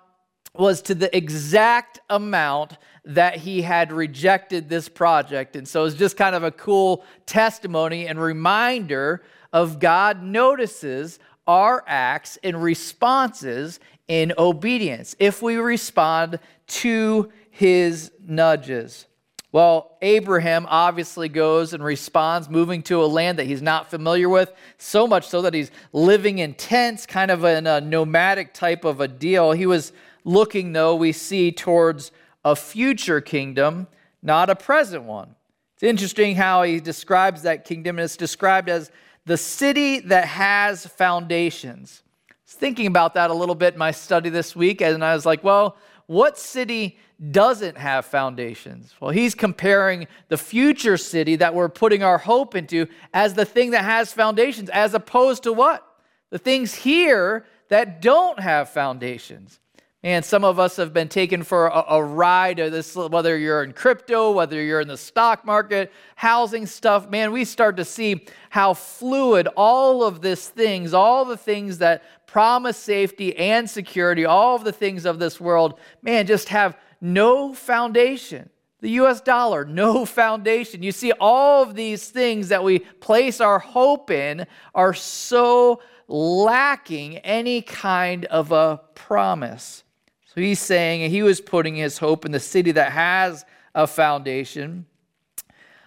was 0.55 0.83
to 0.83 0.95
the 0.95 1.15
exact 1.17 2.01
amount 2.11 2.77
that 3.07 3.37
he 3.37 3.62
had 3.62 3.91
rejected 3.93 4.69
this 4.69 4.91
project. 4.91 5.57
And 5.57 5.67
so 5.67 5.85
it's 5.87 5.97
just 5.97 6.19
kind 6.19 6.37
of 6.37 6.45
a 6.45 6.51
cool 6.51 7.03
testimony 7.25 8.07
and 8.07 8.21
reminder 8.21 9.23
of 9.55 9.79
God 9.79 10.23
notices 10.23 11.19
our 11.47 11.83
acts 11.87 12.38
and 12.45 12.62
responses 12.62 13.81
in 14.07 14.35
obedience 14.37 15.17
if 15.19 15.41
we 15.41 15.57
respond 15.57 16.38
to 16.67 17.33
his 17.51 18.12
nudges. 18.21 19.07
Well, 19.53 19.99
Abraham 20.01 20.67
obviously 20.67 21.29
goes 21.29 21.75
and 21.75 21.85
responds, 21.85 22.49
moving 22.49 22.83
to 22.85 23.05
a 23.05 23.07
land 23.07 23.38
that 23.38 23.47
he's 23.47 23.61
not 23.61 23.91
familiar 23.91 24.31
with, 24.31 24.51
so 24.79 25.07
much 25.07 25.29
so 25.29 25.43
that 25.43 25.53
he's 25.53 25.71
living 25.93 26.38
in 26.38 26.55
tents, 26.55 27.05
kind 27.05 27.31
of 27.31 27.45
in 27.45 27.67
a 27.67 27.79
nomadic 27.79 28.55
type 28.55 28.87
of 28.87 29.01
a 29.01 29.09
deal. 29.09 29.53
He 29.53 29.67
was 29.67 29.93
looking, 30.25 30.73
though, 30.73 30.97
we 30.97 31.12
see 31.12 31.53
towards 31.53 32.12
a 32.47 32.57
future 32.57 33.21
kingdom, 33.21 33.88
not 34.23 34.49
a 34.49 34.57
present 34.57 35.05
one. 35.05 35.35
It's 35.75 35.83
interesting 35.83 36.35
how 36.35 36.62
he 36.62 36.81
describes 36.81 37.43
that 37.43 37.67
kingdom, 37.67 37.99
and 37.99 38.05
it's 38.05 38.17
described 38.17 38.71
as 38.71 38.91
the 39.27 39.37
city 39.37 40.01
that 40.01 40.29
has 40.29 40.87
foundations. 40.87 42.03
I 42.31 42.35
was 42.47 42.55
thinking 42.55 42.87
about 42.87 43.15
that 43.15 43.31
a 43.31 43.35
little 43.35 43.55
bit 43.55 43.75
in 43.75 43.79
my 43.79 43.91
study 43.91 44.31
this 44.31 44.57
week, 44.57 44.81
and 44.81 45.05
I 45.05 45.15
was 45.15 45.27
like, 45.27 45.45
well, 45.45 45.77
what 46.12 46.38
city 46.38 46.98
doesn't 47.31 47.79
have 47.79 48.05
foundations? 48.05 48.94
Well, 49.01 49.11
he's 49.11 49.35
comparing 49.35 50.07
the 50.29 50.37
future 50.37 50.98
city 50.98 51.37
that 51.37 51.55
we're 51.55 51.70
putting 51.70 52.03
our 52.03 52.18
hope 52.18 52.55
into 52.55 52.87
as 53.14 53.33
the 53.33 53.46
thing 53.46 53.70
that 53.70 53.85
has 53.85 54.12
foundations, 54.12 54.68
as 54.68 54.92
opposed 54.92 55.44
to 55.44 55.53
what? 55.53 55.87
The 56.31 56.38
things 56.38 56.75
here 56.75 57.46
that 57.68 58.03
don't 58.03 58.38
have 58.40 58.68
foundations. 58.68 59.59
And 60.05 60.25
some 60.25 60.45
of 60.45 60.59
us 60.59 60.77
have 60.77 60.93
been 60.93 61.09
taken 61.09 61.45
for 61.45 61.69
a, 61.69 61.85
a 61.91 62.03
ride, 62.03 62.57
this, 62.57 62.97
whether 62.97 63.38
you're 63.38 63.62
in 63.62 63.73
crypto, 63.73 64.33
whether 64.33 64.61
you're 64.61 64.81
in 64.81 64.88
the 64.88 64.97
stock 64.97 65.45
market, 65.45 65.93
housing 66.17 66.67
stuff. 66.67 67.09
Man, 67.09 67.31
we 67.31 67.45
start 67.45 67.77
to 67.77 67.85
see 67.85 68.27
how 68.51 68.75
fluid 68.75 69.47
all 69.57 70.03
of 70.03 70.21
these 70.21 70.49
things, 70.49 70.93
all 70.93 71.25
the 71.25 71.37
things 71.37 71.79
that 71.79 72.03
promise 72.27 72.77
safety 72.77 73.37
and 73.37 73.71
security, 73.71 74.25
all 74.25 74.57
of 74.57 74.65
the 74.65 74.73
things 74.73 75.05
of 75.05 75.21
this 75.21 75.41
world, 75.41 75.79
man, 76.03 76.27
just 76.27 76.49
have 76.49 76.77
no 77.01 77.55
foundation. 77.55 78.51
The 78.81 78.91
US 79.03 79.21
dollar, 79.21 79.65
no 79.65 80.05
foundation. 80.21 80.83
You 80.83 80.91
see, 80.91 81.12
all 81.12 81.62
of 81.62 81.77
these 81.77 82.09
things 82.09 82.49
that 82.49 82.65
we 82.65 82.81
place 82.81 83.41
our 83.41 83.61
hope 83.61 84.11
in 84.11 84.47
are 84.75 84.95
so 84.95 85.81
lacking 86.09 87.19
any 87.19 87.62
kind 87.62 88.25
of 88.25 88.51
a 88.51 88.81
promise. 88.97 89.85
So 90.35 90.40
he's 90.40 90.61
saying 90.61 91.11
he 91.11 91.23
was 91.23 91.42
putting 91.42 91.75
his 91.75 91.99
hope 91.99 92.25
in 92.25 92.33
the 92.33 92.40
city 92.40 92.73
that 92.73 92.92
has 92.92 93.45
a 93.75 93.87
foundation. 93.87 94.87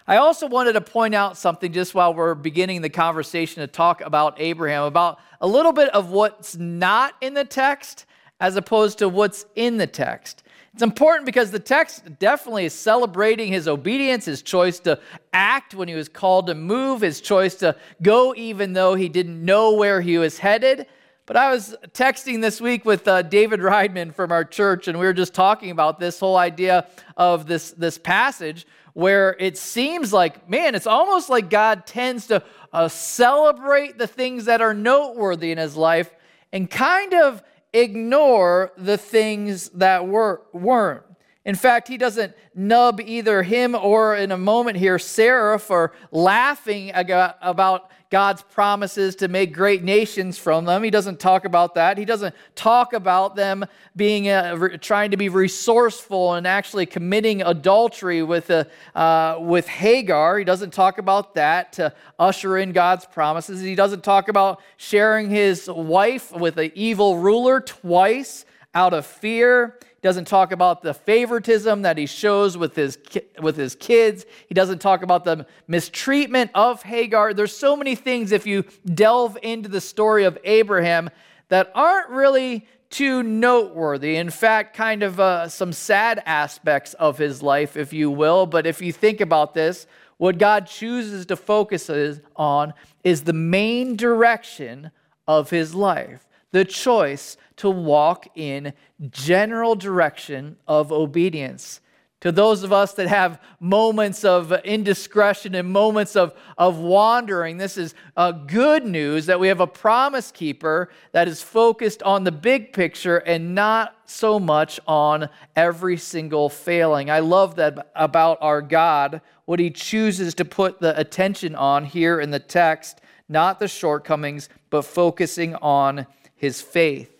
I 0.06 0.18
also 0.18 0.46
wanted 0.46 0.74
to 0.74 0.80
point 0.80 1.16
out 1.16 1.36
something 1.36 1.72
just 1.72 1.96
while 1.96 2.14
we're 2.14 2.36
beginning 2.36 2.80
the 2.80 2.88
conversation 2.88 3.62
to 3.62 3.66
talk 3.66 4.02
about 4.02 4.40
Abraham, 4.40 4.84
about 4.84 5.18
a 5.40 5.48
little 5.48 5.72
bit 5.72 5.88
of 5.88 6.10
what's 6.10 6.56
not 6.56 7.14
in 7.20 7.34
the 7.34 7.44
text 7.44 8.06
as 8.38 8.54
opposed 8.54 8.98
to 8.98 9.08
what's 9.08 9.46
in 9.56 9.78
the 9.78 9.86
text. 9.88 10.44
It's 10.74 10.82
important 10.82 11.26
because 11.26 11.50
the 11.50 11.58
text 11.58 12.18
definitely 12.20 12.66
is 12.66 12.72
celebrating 12.72 13.50
his 13.50 13.66
obedience, 13.66 14.26
his 14.26 14.42
choice 14.42 14.78
to 14.80 15.00
act 15.32 15.74
when 15.74 15.88
he 15.88 15.96
was 15.96 16.08
called 16.08 16.46
to 16.46 16.54
move, 16.54 17.00
his 17.00 17.20
choice 17.20 17.56
to 17.56 17.74
go 18.00 18.32
even 18.36 18.74
though 18.74 18.94
he 18.94 19.08
didn't 19.08 19.44
know 19.44 19.72
where 19.72 20.00
he 20.00 20.18
was 20.18 20.38
headed. 20.38 20.86
But 21.26 21.36
I 21.36 21.50
was 21.50 21.74
texting 21.88 22.40
this 22.40 22.60
week 22.60 22.84
with 22.84 23.08
uh, 23.08 23.22
David 23.22 23.58
Reidman 23.58 24.14
from 24.14 24.30
our 24.30 24.44
church, 24.44 24.86
and 24.86 24.96
we 24.96 25.06
were 25.06 25.12
just 25.12 25.34
talking 25.34 25.72
about 25.72 25.98
this 25.98 26.20
whole 26.20 26.36
idea 26.36 26.86
of 27.16 27.48
this, 27.48 27.72
this 27.72 27.98
passage 27.98 28.64
where 28.92 29.34
it 29.40 29.58
seems 29.58 30.12
like, 30.12 30.48
man, 30.48 30.76
it's 30.76 30.86
almost 30.86 31.28
like 31.28 31.50
God 31.50 31.84
tends 31.84 32.28
to 32.28 32.44
uh, 32.72 32.86
celebrate 32.86 33.98
the 33.98 34.06
things 34.06 34.44
that 34.44 34.60
are 34.60 34.72
noteworthy 34.72 35.50
in 35.50 35.58
his 35.58 35.76
life 35.76 36.14
and 36.52 36.70
kind 36.70 37.12
of 37.12 37.42
ignore 37.72 38.72
the 38.78 38.96
things 38.96 39.68
that 39.70 40.06
were, 40.06 40.42
weren't. 40.52 41.02
In 41.44 41.56
fact, 41.56 41.88
he 41.88 41.96
doesn't 41.96 42.34
nub 42.54 43.00
either 43.00 43.42
him 43.42 43.74
or, 43.74 44.14
in 44.14 44.30
a 44.30 44.38
moment 44.38 44.76
here, 44.76 44.98
Sarah 44.98 45.58
for 45.58 45.92
laughing 46.12 46.92
about 46.94 47.90
God's 48.16 48.40
promises 48.40 49.14
to 49.16 49.28
make 49.28 49.52
great 49.52 49.84
nations 49.84 50.38
from 50.38 50.64
them. 50.64 50.82
He 50.82 50.88
doesn't 50.88 51.20
talk 51.20 51.44
about 51.44 51.74
that. 51.74 51.98
He 51.98 52.06
doesn't 52.06 52.34
talk 52.54 52.94
about 52.94 53.36
them 53.36 53.66
being 53.94 54.30
uh, 54.30 54.78
trying 54.80 55.10
to 55.10 55.18
be 55.18 55.28
resourceful 55.28 56.32
and 56.32 56.46
actually 56.46 56.86
committing 56.86 57.42
adultery 57.42 58.22
with, 58.22 58.50
uh, 58.50 58.64
uh, 58.94 59.36
with 59.38 59.68
Hagar. 59.68 60.38
He 60.38 60.46
doesn't 60.46 60.72
talk 60.72 60.96
about 60.96 61.34
that 61.34 61.74
to 61.74 61.92
usher 62.18 62.56
in 62.56 62.72
God's 62.72 63.04
promises. 63.04 63.60
He 63.60 63.74
doesn't 63.74 64.02
talk 64.02 64.30
about 64.30 64.62
sharing 64.78 65.28
his 65.28 65.68
wife 65.68 66.32
with 66.32 66.56
an 66.56 66.72
evil 66.74 67.18
ruler 67.18 67.60
twice 67.60 68.46
out 68.74 68.94
of 68.94 69.04
fear 69.04 69.78
doesn't 70.06 70.26
talk 70.26 70.52
about 70.52 70.82
the 70.82 70.94
favoritism 70.94 71.82
that 71.82 71.98
he 71.98 72.06
shows 72.06 72.56
with 72.56 72.76
his, 72.76 72.96
with 73.40 73.56
his 73.56 73.74
kids. 73.74 74.24
He 74.48 74.54
doesn't 74.54 74.78
talk 74.78 75.02
about 75.02 75.24
the 75.24 75.46
mistreatment 75.66 76.52
of 76.54 76.84
Hagar. 76.84 77.34
There's 77.34 77.56
so 77.56 77.76
many 77.76 77.96
things, 77.96 78.30
if 78.30 78.46
you 78.46 78.64
delve 78.86 79.36
into 79.42 79.68
the 79.68 79.80
story 79.80 80.22
of 80.22 80.38
Abraham, 80.44 81.10
that 81.48 81.72
aren't 81.74 82.10
really 82.10 82.68
too 82.88 83.24
noteworthy. 83.24 84.14
In 84.14 84.30
fact, 84.30 84.76
kind 84.76 85.02
of 85.02 85.18
uh, 85.18 85.48
some 85.48 85.72
sad 85.72 86.22
aspects 86.24 86.94
of 86.94 87.18
his 87.18 87.42
life, 87.42 87.76
if 87.76 87.92
you 87.92 88.08
will. 88.08 88.46
But 88.46 88.64
if 88.64 88.80
you 88.80 88.92
think 88.92 89.20
about 89.20 89.54
this, 89.54 89.88
what 90.18 90.38
God 90.38 90.68
chooses 90.68 91.26
to 91.26 91.36
focus 91.36 91.90
on 92.36 92.74
is 93.02 93.24
the 93.24 93.32
main 93.32 93.96
direction 93.96 94.92
of 95.26 95.50
his 95.50 95.74
life, 95.74 96.28
the 96.52 96.64
choice 96.64 97.36
to 97.56 97.70
walk 97.70 98.26
in 98.34 98.72
general 99.10 99.74
direction 99.74 100.56
of 100.66 100.92
obedience. 100.92 101.80
To 102.20 102.32
those 102.32 102.62
of 102.62 102.72
us 102.72 102.94
that 102.94 103.08
have 103.08 103.40
moments 103.60 104.24
of 104.24 104.50
indiscretion 104.64 105.54
and 105.54 105.68
moments 105.68 106.16
of, 106.16 106.34
of 106.56 106.78
wandering, 106.78 107.58
this 107.58 107.76
is 107.76 107.94
a 108.16 108.32
good 108.32 108.86
news 108.86 109.26
that 109.26 109.38
we 109.38 109.48
have 109.48 109.60
a 109.60 109.66
promise 109.66 110.32
keeper 110.32 110.88
that 111.12 111.28
is 111.28 111.42
focused 111.42 112.02
on 112.02 112.24
the 112.24 112.32
big 112.32 112.72
picture 112.72 113.18
and 113.18 113.54
not 113.54 113.96
so 114.06 114.40
much 114.40 114.80
on 114.88 115.28
every 115.54 115.98
single 115.98 116.48
failing. 116.48 117.10
I 117.10 117.18
love 117.18 117.56
that 117.56 117.92
about 117.94 118.38
our 118.40 118.62
God, 118.62 119.20
what 119.44 119.60
he 119.60 119.70
chooses 119.70 120.34
to 120.36 120.44
put 120.44 120.80
the 120.80 120.98
attention 120.98 121.54
on 121.54 121.84
here 121.84 122.18
in 122.18 122.30
the 122.30 122.40
text, 122.40 123.02
not 123.28 123.60
the 123.60 123.68
shortcomings, 123.68 124.48
but 124.70 124.82
focusing 124.82 125.54
on 125.56 126.06
his 126.34 126.62
faith. 126.62 127.15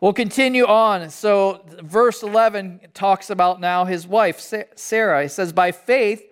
We'll 0.00 0.12
continue 0.12 0.64
on. 0.64 1.10
So, 1.10 1.64
verse 1.82 2.22
11 2.22 2.80
talks 2.94 3.30
about 3.30 3.60
now 3.60 3.84
his 3.84 4.06
wife, 4.06 4.40
Sarah. 4.76 5.22
He 5.22 5.28
says, 5.28 5.52
By 5.52 5.72
faith, 5.72 6.22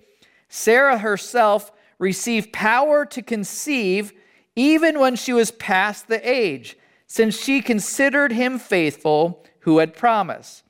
Sarah 0.48 0.98
herself 0.98 1.72
received 1.98 2.52
power 2.52 3.04
to 3.06 3.22
conceive 3.22 4.12
even 4.54 5.00
when 5.00 5.16
she 5.16 5.32
was 5.32 5.50
past 5.50 6.06
the 6.06 6.28
age, 6.28 6.76
since 7.08 7.42
she 7.42 7.60
considered 7.60 8.32
him 8.32 8.58
faithful 8.58 9.44
who 9.60 9.78
had 9.78 9.96
promised. 9.96 10.62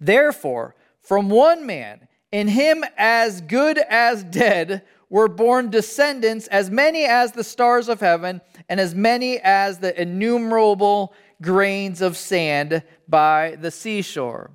Therefore, 0.00 0.74
from 1.02 1.28
one 1.28 1.66
man, 1.66 2.08
in 2.32 2.48
him 2.48 2.82
as 2.96 3.42
good 3.42 3.78
as 3.78 4.24
dead, 4.24 4.82
were 5.10 5.28
born 5.28 5.68
descendants 5.70 6.46
as 6.46 6.70
many 6.70 7.04
as 7.04 7.32
the 7.32 7.44
stars 7.44 7.88
of 7.88 8.00
heaven 8.00 8.40
and 8.68 8.80
as 8.80 8.94
many 8.94 9.38
as 9.40 9.78
the 9.78 10.00
innumerable 10.00 11.12
grains 11.42 12.00
of 12.00 12.16
sand 12.16 12.82
by 13.08 13.56
the 13.60 13.70
seashore. 13.70 14.50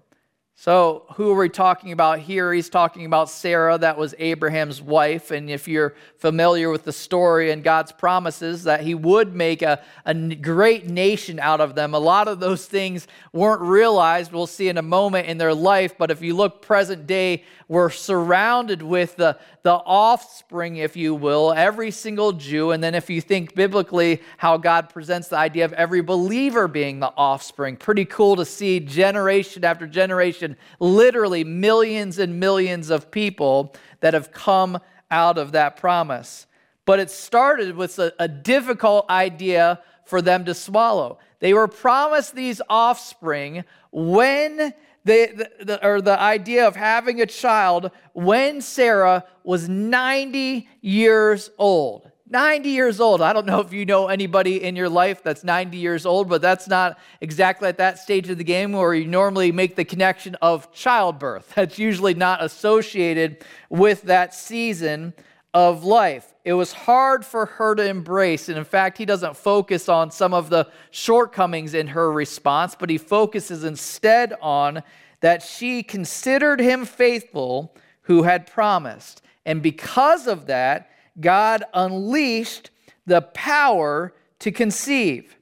So, 0.57 1.05
who 1.15 1.31
are 1.31 1.35
we 1.35 1.49
talking 1.49 1.91
about 1.91 2.19
here? 2.19 2.53
He's 2.53 2.69
talking 2.69 3.05
about 3.05 3.29
Sarah, 3.29 3.77
that 3.77 3.97
was 3.97 4.15
Abraham's 4.17 4.81
wife. 4.81 5.31
And 5.31 5.49
if 5.49 5.67
you're 5.67 5.95
familiar 6.17 6.69
with 6.69 6.85
the 6.85 6.93
story 6.93 7.51
and 7.51 7.61
God's 7.61 7.91
promises 7.91 8.63
that 8.63 8.79
he 8.79 8.95
would 8.95 9.35
make 9.35 9.61
a, 9.61 9.83
a 10.05 10.13
great 10.13 10.89
nation 10.89 11.41
out 11.41 11.59
of 11.59 11.75
them, 11.75 11.93
a 11.93 11.99
lot 11.99 12.29
of 12.29 12.39
those 12.39 12.65
things 12.65 13.05
weren't 13.33 13.61
realized. 13.61 14.31
We'll 14.31 14.47
see 14.47 14.69
in 14.69 14.77
a 14.77 14.81
moment 14.81 15.27
in 15.27 15.37
their 15.37 15.53
life. 15.53 15.97
But 15.97 16.09
if 16.09 16.21
you 16.21 16.33
look 16.33 16.61
present 16.61 17.05
day, 17.05 17.43
we're 17.67 17.89
surrounded 17.89 18.83
with 18.83 19.15
the, 19.15 19.39
the 19.63 19.73
offspring, 19.73 20.75
if 20.77 20.95
you 20.95 21.15
will, 21.15 21.51
every 21.51 21.89
single 21.89 22.31
Jew. 22.31 22.71
And 22.71 22.83
then 22.83 22.93
if 22.93 23.09
you 23.09 23.21
think 23.21 23.55
biblically 23.55 24.21
how 24.37 24.57
God 24.57 24.89
presents 24.89 25.29
the 25.29 25.37
idea 25.37 25.65
of 25.65 25.73
every 25.73 26.01
believer 26.01 26.67
being 26.67 26.99
the 26.99 27.11
offspring, 27.17 27.75
pretty 27.75 28.05
cool 28.05 28.35
to 28.35 28.45
see 28.45 28.79
generation 28.79 29.65
after 29.65 29.87
generation, 29.87 30.57
literally 30.79 31.43
millions 31.43 32.19
and 32.19 32.39
millions 32.39 32.91
of 32.91 33.09
people 33.09 33.73
that 34.01 34.13
have 34.13 34.31
come 34.31 34.79
out 35.09 35.39
of 35.39 35.53
that 35.53 35.77
promise. 35.77 36.45
But 36.85 36.99
it 36.99 37.09
started 37.09 37.75
with 37.75 37.97
a, 37.97 38.13
a 38.19 38.27
difficult 38.27 39.09
idea 39.09 39.81
for 40.05 40.21
them 40.21 40.45
to 40.45 40.53
swallow. 40.53 41.17
They 41.39 41.53
were 41.53 41.67
promised 41.67 42.35
these 42.35 42.61
offspring 42.69 43.63
when 43.91 44.73
the, 45.05 45.49
the, 45.61 45.87
or 45.87 46.01
the 46.01 46.19
idea 46.19 46.67
of 46.67 46.75
having 46.75 47.21
a 47.21 47.25
child 47.25 47.91
when 48.13 48.59
Sarah 48.59 49.23
was 49.43 49.69
90 49.69 50.67
years 50.81 51.51
old. 51.57 52.11
90 52.27 52.69
years 52.69 52.99
old. 52.99 53.21
I 53.21 53.33
don't 53.33 53.45
know 53.45 53.59
if 53.59 53.71
you 53.71 53.85
know 53.85 54.07
anybody 54.07 54.63
in 54.63 54.75
your 54.75 54.89
life 54.89 55.21
that's 55.21 55.43
90 55.43 55.77
years 55.77 56.07
old, 56.07 56.27
but 56.27 56.41
that's 56.41 56.67
not 56.67 56.97
exactly 57.21 57.67
at 57.67 57.77
that 57.77 57.99
stage 57.99 58.29
of 58.29 58.39
the 58.39 58.43
game 58.43 58.71
where 58.71 58.95
you 58.95 59.05
normally 59.05 59.51
make 59.51 59.75
the 59.75 59.85
connection 59.85 60.35
of 60.41 60.71
childbirth. 60.73 61.53
That's 61.55 61.77
usually 61.77 62.15
not 62.15 62.43
associated 62.43 63.45
with 63.69 64.01
that 64.03 64.33
season 64.33 65.13
of 65.53 65.83
life. 65.83 66.34
It 66.45 66.53
was 66.53 66.71
hard 66.71 67.25
for 67.25 67.47
her 67.47 67.73
to 67.73 67.83
embrace. 67.83 68.49
And 68.49 68.57
in 68.57 68.63
fact, 68.63 68.99
he 68.99 69.05
doesn't 69.05 69.35
focus 69.35 69.89
on 69.89 70.11
some 70.11 70.31
of 70.31 70.51
the 70.51 70.67
shortcomings 70.91 71.73
in 71.73 71.87
her 71.87 72.11
response, 72.11 72.75
but 72.79 72.91
he 72.91 72.99
focuses 72.99 73.63
instead 73.63 74.35
on 74.41 74.83
that 75.21 75.41
she 75.41 75.81
considered 75.81 76.59
him 76.59 76.85
faithful 76.85 77.75
who 78.03 78.23
had 78.23 78.45
promised. 78.45 79.23
And 79.43 79.63
because 79.63 80.27
of 80.27 80.45
that, 80.45 80.91
God 81.19 81.63
unleashed 81.73 82.69
the 83.07 83.21
power 83.21 84.13
to 84.39 84.51
conceive. 84.51 85.35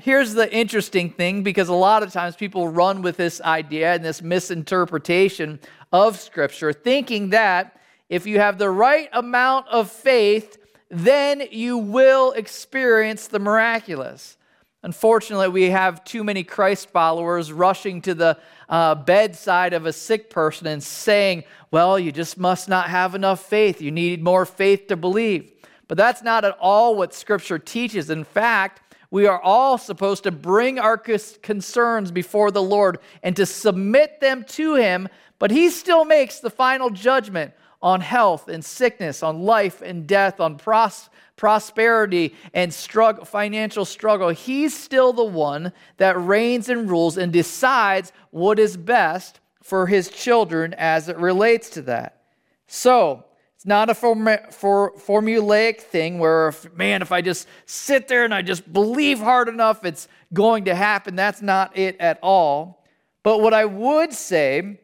Here's 0.00 0.34
the 0.34 0.52
interesting 0.54 1.10
thing 1.10 1.42
because 1.42 1.68
a 1.68 1.74
lot 1.74 2.02
of 2.02 2.12
times 2.12 2.36
people 2.36 2.68
run 2.68 3.00
with 3.00 3.16
this 3.16 3.40
idea 3.40 3.94
and 3.94 4.04
this 4.04 4.20
misinterpretation 4.20 5.60
of 5.92 6.20
Scripture, 6.20 6.74
thinking 6.74 7.30
that 7.30 7.78
if 8.12 8.26
you 8.26 8.38
have 8.38 8.58
the 8.58 8.68
right 8.68 9.08
amount 9.14 9.68
of 9.68 9.90
faith, 9.90 10.58
then 10.90 11.44
you 11.50 11.78
will 11.78 12.32
experience 12.32 13.26
the 13.26 13.38
miraculous. 13.38 14.36
Unfortunately, 14.82 15.48
we 15.48 15.70
have 15.70 16.04
too 16.04 16.22
many 16.22 16.44
Christ 16.44 16.90
followers 16.90 17.50
rushing 17.50 18.02
to 18.02 18.12
the 18.12 18.38
uh, 18.68 18.96
bedside 18.96 19.72
of 19.72 19.86
a 19.86 19.94
sick 19.94 20.28
person 20.28 20.66
and 20.66 20.82
saying, 20.82 21.44
Well, 21.70 21.98
you 21.98 22.12
just 22.12 22.36
must 22.36 22.68
not 22.68 22.90
have 22.90 23.14
enough 23.14 23.46
faith. 23.46 23.80
You 23.80 23.90
need 23.90 24.22
more 24.22 24.44
faith 24.44 24.88
to 24.88 24.96
believe. 24.96 25.50
But 25.88 25.96
that's 25.96 26.22
not 26.22 26.44
at 26.44 26.58
all 26.60 26.94
what 26.94 27.14
Scripture 27.14 27.58
teaches. 27.58 28.10
In 28.10 28.24
fact, 28.24 28.94
we 29.10 29.26
are 29.26 29.40
all 29.40 29.78
supposed 29.78 30.24
to 30.24 30.30
bring 30.30 30.78
our 30.78 30.98
concerns 30.98 32.10
before 32.10 32.50
the 32.50 32.62
Lord 32.62 32.98
and 33.22 33.34
to 33.36 33.46
submit 33.46 34.20
them 34.20 34.44
to 34.48 34.74
Him, 34.74 35.08
but 35.38 35.50
He 35.50 35.70
still 35.70 36.04
makes 36.04 36.40
the 36.40 36.50
final 36.50 36.90
judgment 36.90 37.54
on 37.82 38.00
health 38.00 38.48
and 38.48 38.64
sickness, 38.64 39.22
on 39.22 39.42
life 39.42 39.82
and 39.82 40.06
death, 40.06 40.40
on 40.40 40.56
pros- 40.56 41.10
prosperity 41.36 42.34
and 42.54 42.72
financial 42.72 43.84
struggle, 43.84 44.28
he's 44.28 44.76
still 44.76 45.12
the 45.12 45.24
one 45.24 45.72
that 45.96 46.20
reigns 46.20 46.68
and 46.68 46.88
rules 46.88 47.18
and 47.18 47.32
decides 47.32 48.12
what 48.30 48.58
is 48.58 48.76
best 48.76 49.40
for 49.62 49.86
his 49.86 50.08
children 50.08 50.74
as 50.78 51.08
it 51.08 51.16
relates 51.16 51.70
to 51.70 51.82
that. 51.82 52.22
So, 52.66 53.24
it's 53.62 53.66
not 53.68 53.90
a 53.90 53.94
form, 53.94 54.28
for, 54.50 54.92
formulaic 54.96 55.80
thing 55.80 56.18
where, 56.18 56.48
if, 56.48 56.72
man, 56.74 57.00
if 57.00 57.12
I 57.12 57.20
just 57.22 57.46
sit 57.64 58.08
there 58.08 58.24
and 58.24 58.34
I 58.34 58.42
just 58.42 58.72
believe 58.72 59.20
hard 59.20 59.48
enough, 59.48 59.84
it's 59.84 60.08
going 60.32 60.64
to 60.64 60.74
happen. 60.74 61.14
That's 61.14 61.40
not 61.40 61.78
it 61.78 61.96
at 62.00 62.18
all. 62.22 62.84
But 63.22 63.40
what 63.40 63.54
I 63.54 63.64
would 63.64 64.12
say, 64.12 64.80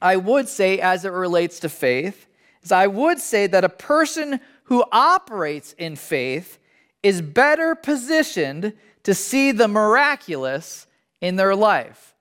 I 0.00 0.16
would 0.16 0.48
say 0.48 0.78
as 0.80 1.04
it 1.04 1.12
relates 1.12 1.60
to 1.60 1.68
faith, 1.68 2.26
is 2.64 2.72
I 2.72 2.86
would 2.86 3.20
say 3.20 3.46
that 3.46 3.62
a 3.62 3.68
person 3.68 4.40
who 4.64 4.84
operates 4.90 5.74
in 5.74 5.96
faith 5.96 6.58
is 7.02 7.20
better 7.20 7.74
positioned 7.74 8.72
to 9.04 9.14
see 9.14 9.52
the 9.52 9.68
miraculous 9.68 10.86
in 11.20 11.36
their 11.36 11.54
life. 11.54 12.14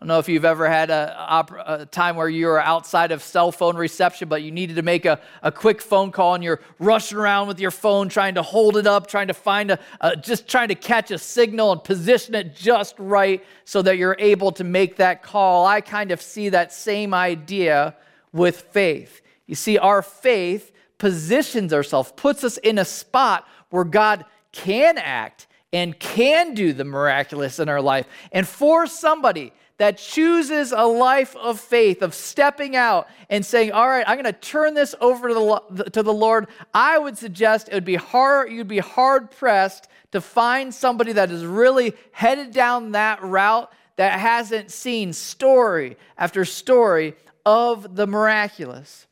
I 0.00 0.04
don't 0.04 0.08
know 0.08 0.18
if 0.18 0.30
you've 0.30 0.46
ever 0.46 0.66
had 0.66 0.88
a, 0.88 1.50
a, 1.66 1.84
time 1.84 2.16
where 2.16 2.28
you 2.28 2.46
were 2.46 2.58
outside 2.58 3.12
of 3.12 3.22
cell 3.22 3.52
phone 3.52 3.76
reception, 3.76 4.30
but 4.30 4.42
you 4.42 4.50
needed 4.50 4.76
to 4.76 4.82
make 4.82 5.04
a, 5.04 5.20
a 5.42 5.52
quick 5.52 5.82
phone 5.82 6.10
call 6.10 6.34
and 6.34 6.42
you're 6.42 6.60
rushing 6.78 7.18
around 7.18 7.48
with 7.48 7.60
your 7.60 7.70
phone, 7.70 8.08
trying 8.08 8.36
to 8.36 8.42
hold 8.42 8.78
it 8.78 8.86
up, 8.86 9.08
trying 9.08 9.26
to 9.28 9.34
find 9.34 9.72
a, 9.72 9.78
a, 10.00 10.16
just 10.16 10.48
trying 10.48 10.68
to 10.68 10.74
catch 10.74 11.10
a 11.10 11.18
signal 11.18 11.72
and 11.72 11.84
position 11.84 12.34
it 12.34 12.56
just 12.56 12.94
right 12.98 13.44
so 13.66 13.82
that 13.82 13.98
you're 13.98 14.16
able 14.18 14.52
to 14.52 14.64
make 14.64 14.96
that 14.96 15.22
call. 15.22 15.66
I 15.66 15.82
kind 15.82 16.12
of 16.12 16.22
see 16.22 16.48
that 16.48 16.72
same 16.72 17.12
idea 17.12 17.94
with 18.32 18.62
faith. 18.72 19.20
You 19.50 19.56
see, 19.56 19.78
our 19.78 20.00
faith 20.00 20.70
positions 20.98 21.72
ourselves, 21.72 22.12
puts 22.14 22.44
us 22.44 22.56
in 22.58 22.78
a 22.78 22.84
spot 22.84 23.48
where 23.70 23.82
God 23.82 24.24
can 24.52 24.96
act 24.96 25.48
and 25.72 25.98
can 25.98 26.54
do 26.54 26.72
the 26.72 26.84
miraculous 26.84 27.58
in 27.58 27.68
our 27.68 27.80
life. 27.80 28.06
And 28.30 28.46
for 28.46 28.86
somebody 28.86 29.52
that 29.78 29.98
chooses 29.98 30.70
a 30.70 30.84
life 30.84 31.34
of 31.34 31.58
faith, 31.58 32.00
of 32.00 32.14
stepping 32.14 32.76
out 32.76 33.08
and 33.28 33.44
saying, 33.44 33.72
All 33.72 33.88
right, 33.88 34.04
I'm 34.06 34.22
going 34.22 34.32
to 34.32 34.40
turn 34.40 34.74
this 34.74 34.94
over 35.00 35.26
to 35.26 35.34
the, 35.70 35.84
to 35.90 36.04
the 36.04 36.12
Lord, 36.12 36.46
I 36.72 36.96
would 36.96 37.18
suggest 37.18 37.70
it 37.70 37.74
would 37.74 37.84
be 37.84 37.96
hard, 37.96 38.52
you'd 38.52 38.68
be 38.68 38.78
hard 38.78 39.32
pressed 39.32 39.88
to 40.12 40.20
find 40.20 40.72
somebody 40.72 41.10
that 41.14 41.32
is 41.32 41.44
really 41.44 41.94
headed 42.12 42.52
down 42.52 42.92
that 42.92 43.20
route 43.20 43.72
that 43.96 44.20
hasn't 44.20 44.70
seen 44.70 45.12
story 45.12 45.96
after 46.16 46.44
story 46.44 47.16
of 47.44 47.96
the 47.96 48.06
miraculous 48.06 49.08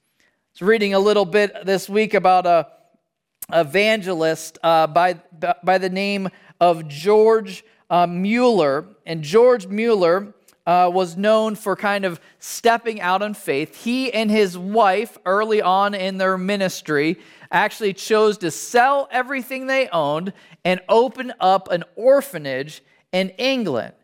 was 0.61 0.66
reading 0.66 0.92
a 0.92 0.99
little 0.99 1.25
bit 1.25 1.55
this 1.66 1.88
week 1.88 2.14
about 2.14 2.44
a 2.44 2.66
evangelist 3.53 4.59
uh, 4.64 4.88
by, 4.88 5.14
by 5.62 5.79
the 5.79 5.88
name 5.88 6.29
of 6.59 6.88
George 6.88 7.64
uh, 7.88 8.09
Mueller. 8.09 8.87
And 9.07 9.23
George 9.23 9.68
Mueller 9.68 10.35
uh, 10.66 10.90
was 10.92 11.16
known 11.16 11.55
for 11.55 11.77
kind 11.77 12.05
of 12.05 12.18
stepping 12.40 13.01
out 13.01 13.23
in 13.23 13.35
faith. 13.35 13.85
He 13.85 14.12
and 14.12 14.29
his 14.29 14.59
wife, 14.59 15.16
early 15.25 15.62
on 15.62 15.94
in 15.94 16.18
their 16.18 16.37
ministry, 16.37 17.18
actually 17.53 17.92
chose 17.92 18.37
to 18.38 18.51
sell 18.51 19.07
everything 19.12 19.68
they 19.68 19.88
owned 19.90 20.33
and 20.64 20.81
open 20.88 21.33
up 21.38 21.71
an 21.71 21.85
orphanage 21.94 22.83
in 23.12 23.29
England. 23.31 23.94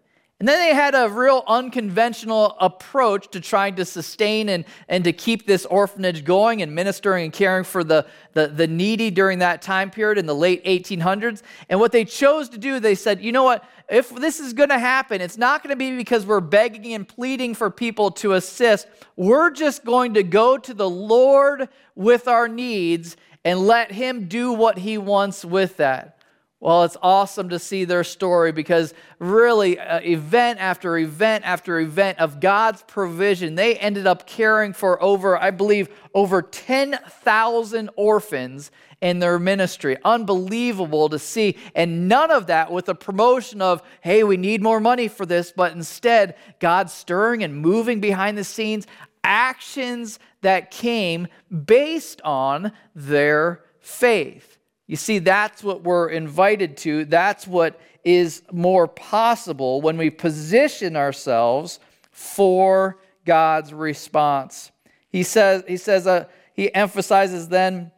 And 0.45 0.49
then 0.51 0.59
they 0.59 0.75
had 0.75 0.95
a 0.95 1.09
real 1.09 1.43
unconventional 1.47 2.55
approach 2.61 3.29
to 3.31 3.41
trying 3.41 3.77
to 3.77 3.87
sustain 3.87 4.51
and, 4.51 4.67
and 4.91 5.03
to 5.05 5.11
keep 5.11 5.47
this 5.47 5.65
orphanage 5.65 6.23
going 6.23 6.61
and 6.61 6.75
ministering 6.75 7.25
and 7.25 7.33
caring 7.33 7.65
for 7.65 7.83
the, 7.83 8.05
the, 8.35 8.49
the 8.49 8.67
needy 8.67 9.11
during 9.11 9.39
that 9.39 9.63
time 9.63 9.91
period 9.91 10.19
in 10.19 10.27
the 10.27 10.35
late 10.35 10.63
1800s. 10.67 11.41
And 11.71 11.81
what 11.81 11.93
they 11.93 12.05
chose 12.05 12.51
to 12.51 12.59
do, 12.59 12.79
they 12.79 12.95
said, 12.95 13.23
you 13.23 13.33
know 13.33 13.43
what? 13.43 13.65
If 13.89 14.15
this 14.15 14.39
is 14.39 14.53
going 14.53 14.69
to 14.69 14.79
happen, 14.79 15.23
it's 15.23 15.39
not 15.39 15.63
going 15.63 15.71
to 15.71 15.77
be 15.77 15.97
because 15.97 16.27
we're 16.27 16.41
begging 16.41 16.93
and 16.93 17.09
pleading 17.09 17.55
for 17.55 17.71
people 17.71 18.11
to 18.11 18.35
assist. 18.35 18.87
We're 19.17 19.51
just 19.51 19.83
going 19.83 20.13
to 20.13 20.23
go 20.23 20.59
to 20.59 20.75
the 20.75 20.91
Lord 20.91 21.71
with 21.95 22.29
our 22.29 22.49
needs 22.49 23.17
and 23.47 23.61
let 23.61 23.93
Him 23.93 24.29
do 24.29 24.53
what 24.53 24.77
He 24.77 24.99
wants 24.99 25.43
with 25.43 25.79
that. 25.79 26.14
Well, 26.65 26.85
it's 26.85 26.97
awesome 27.03 27.51
to 27.51 27.59
see 27.59 27.85
their 27.85 28.05
story 28.05 28.51
because 28.51 28.95
really, 29.19 29.79
uh, 29.79 30.01
event 30.01 30.61
after 30.61 30.97
event 30.97 31.45
after 31.45 31.79
event 31.79 32.21
of 32.21 32.41
God's 32.41 32.81
provision, 32.85 33.55
they 33.55 33.77
ended 33.77 34.07
up 34.07 34.27
caring 34.27 34.73
for 34.73 35.01
over, 35.03 35.37
I 35.37 35.51
believe, 35.51 35.91
over 36.15 36.41
10,000 36.41 37.91
orphans 37.97 38.71
in 39.03 39.19
their 39.19 39.39
ministry. 39.39 39.99
Unbelievable 40.07 41.11
to 41.11 41.19
see. 41.19 41.59
And 41.75 42.09
none 42.09 42.31
of 42.31 42.47
that 42.47 42.73
with 42.73 42.87
the 42.87 42.95
promotion 42.95 43.61
of, 43.61 43.83
hey, 44.01 44.25
we 44.25 44.39
need 44.39 44.63
more 44.63 44.81
money 44.81 45.09
for 45.09 45.27
this, 45.27 45.53
but 45.55 45.73
instead, 45.73 46.35
God 46.61 46.89
stirring 46.89 47.45
and 47.45 47.55
moving 47.55 48.01
behind 48.01 48.39
the 48.39 48.45
scenes, 48.45 48.87
actions 49.23 50.19
that 50.41 50.71
came 50.71 51.29
based 51.67 52.23
on 52.23 52.73
their 52.95 53.63
faith. 53.81 54.55
You 54.87 54.97
see, 54.97 55.19
that's 55.19 55.63
what 55.63 55.83
we're 55.83 56.09
invited 56.09 56.77
to. 56.79 57.05
That's 57.05 57.47
what 57.47 57.81
is 58.05 58.43
more 58.53 58.87
possible 58.87 59.81
when 59.81 59.97
we 59.97 60.11
position 60.11 60.95
ourselves 60.95 61.81
for 62.11 62.99
God's 63.25 63.73
response. 63.73 64.71
He 65.09 65.23
says, 65.23 65.65
he 65.67 65.79
says, 65.79 66.07
uh, 66.07 66.27
he 66.53 66.75
emphasizes 66.75 67.49
then 67.49 67.93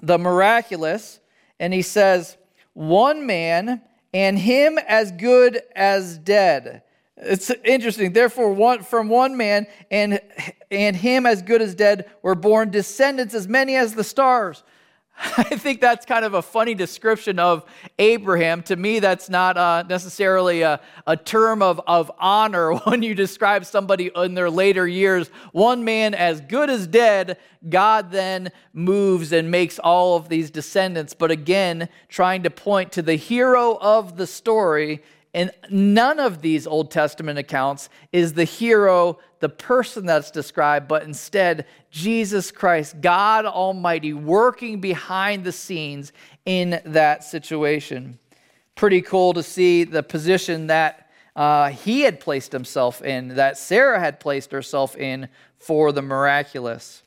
the 0.00 0.18
miraculous, 0.18 1.20
and 1.60 1.72
he 1.72 1.82
says, 1.82 2.36
one 2.72 3.26
man 3.26 3.82
and 4.14 4.38
him 4.38 4.78
as 4.78 5.12
good 5.12 5.60
as 5.76 6.18
dead. 6.18 6.82
It's 7.16 7.50
interesting. 7.64 8.12
Therefore, 8.12 8.52
one, 8.52 8.82
from 8.82 9.08
one 9.08 9.36
man 9.36 9.66
and, 9.90 10.20
and 10.70 10.96
him 10.96 11.26
as 11.26 11.42
good 11.42 11.62
as 11.62 11.74
dead 11.74 12.10
were 12.22 12.34
born 12.34 12.70
descendants 12.70 13.34
as 13.34 13.46
many 13.46 13.76
as 13.76 13.94
the 13.94 14.04
stars 14.04 14.64
I 15.36 15.44
think 15.44 15.80
that's 15.80 16.04
kind 16.04 16.24
of 16.24 16.34
a 16.34 16.42
funny 16.42 16.74
description 16.74 17.38
of 17.38 17.64
Abraham. 17.98 18.60
To 18.64 18.74
me, 18.74 18.98
that's 18.98 19.30
not 19.30 19.56
uh, 19.56 19.84
necessarily 19.88 20.62
a, 20.62 20.80
a 21.06 21.16
term 21.16 21.62
of, 21.62 21.80
of 21.86 22.10
honor 22.18 22.74
when 22.84 23.02
you 23.02 23.14
describe 23.14 23.64
somebody 23.64 24.10
in 24.16 24.34
their 24.34 24.50
later 24.50 24.86
years. 24.86 25.28
One 25.52 25.84
man 25.84 26.14
as 26.14 26.40
good 26.40 26.68
as 26.68 26.88
dead, 26.88 27.38
God 27.68 28.10
then 28.10 28.50
moves 28.72 29.32
and 29.32 29.48
makes 29.48 29.78
all 29.78 30.16
of 30.16 30.28
these 30.28 30.50
descendants. 30.50 31.14
But 31.14 31.30
again, 31.30 31.88
trying 32.08 32.42
to 32.42 32.50
point 32.50 32.90
to 32.92 33.02
the 33.02 33.14
hero 33.14 33.78
of 33.80 34.16
the 34.16 34.26
story 34.26 35.02
and 35.34 35.50
none 35.70 36.20
of 36.20 36.42
these 36.42 36.66
Old 36.66 36.90
Testament 36.90 37.38
accounts 37.38 37.88
is 38.12 38.34
the 38.34 38.44
hero, 38.44 39.18
the 39.42 39.48
person 39.48 40.06
that's 40.06 40.30
described, 40.30 40.86
but 40.86 41.02
instead 41.02 41.66
Jesus 41.90 42.52
Christ, 42.52 43.00
God 43.00 43.44
Almighty, 43.44 44.12
working 44.14 44.80
behind 44.80 45.42
the 45.42 45.50
scenes 45.50 46.12
in 46.46 46.80
that 46.86 47.24
situation. 47.24 48.20
Pretty 48.76 49.02
cool 49.02 49.34
to 49.34 49.42
see 49.42 49.82
the 49.82 50.04
position 50.04 50.68
that 50.68 51.10
uh, 51.34 51.70
he 51.70 52.02
had 52.02 52.20
placed 52.20 52.52
himself 52.52 53.02
in, 53.02 53.34
that 53.34 53.58
Sarah 53.58 53.98
had 53.98 54.20
placed 54.20 54.52
herself 54.52 54.96
in 54.96 55.28
for 55.58 55.90
the 55.90 56.02
miraculous. 56.02 57.02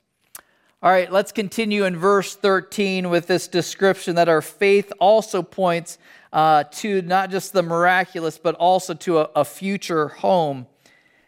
All 0.84 0.92
right, 0.92 1.10
let's 1.10 1.32
continue 1.32 1.86
in 1.86 1.96
verse 1.96 2.36
13 2.36 3.10
with 3.10 3.28
this 3.28 3.48
description 3.48 4.16
that 4.18 4.28
our 4.28 4.42
faith 4.42 4.92
also 5.00 5.42
points 5.42 5.98
uh, 6.34 6.66
to 6.66 7.02
not 7.02 7.32
just 7.32 7.54
the 7.54 7.64
miraculous, 7.64 8.38
but 8.38 8.56
also 8.56 8.94
to 8.94 9.20
a, 9.20 9.30
a 9.38 9.46
future 9.46 10.10
home. 10.10 10.68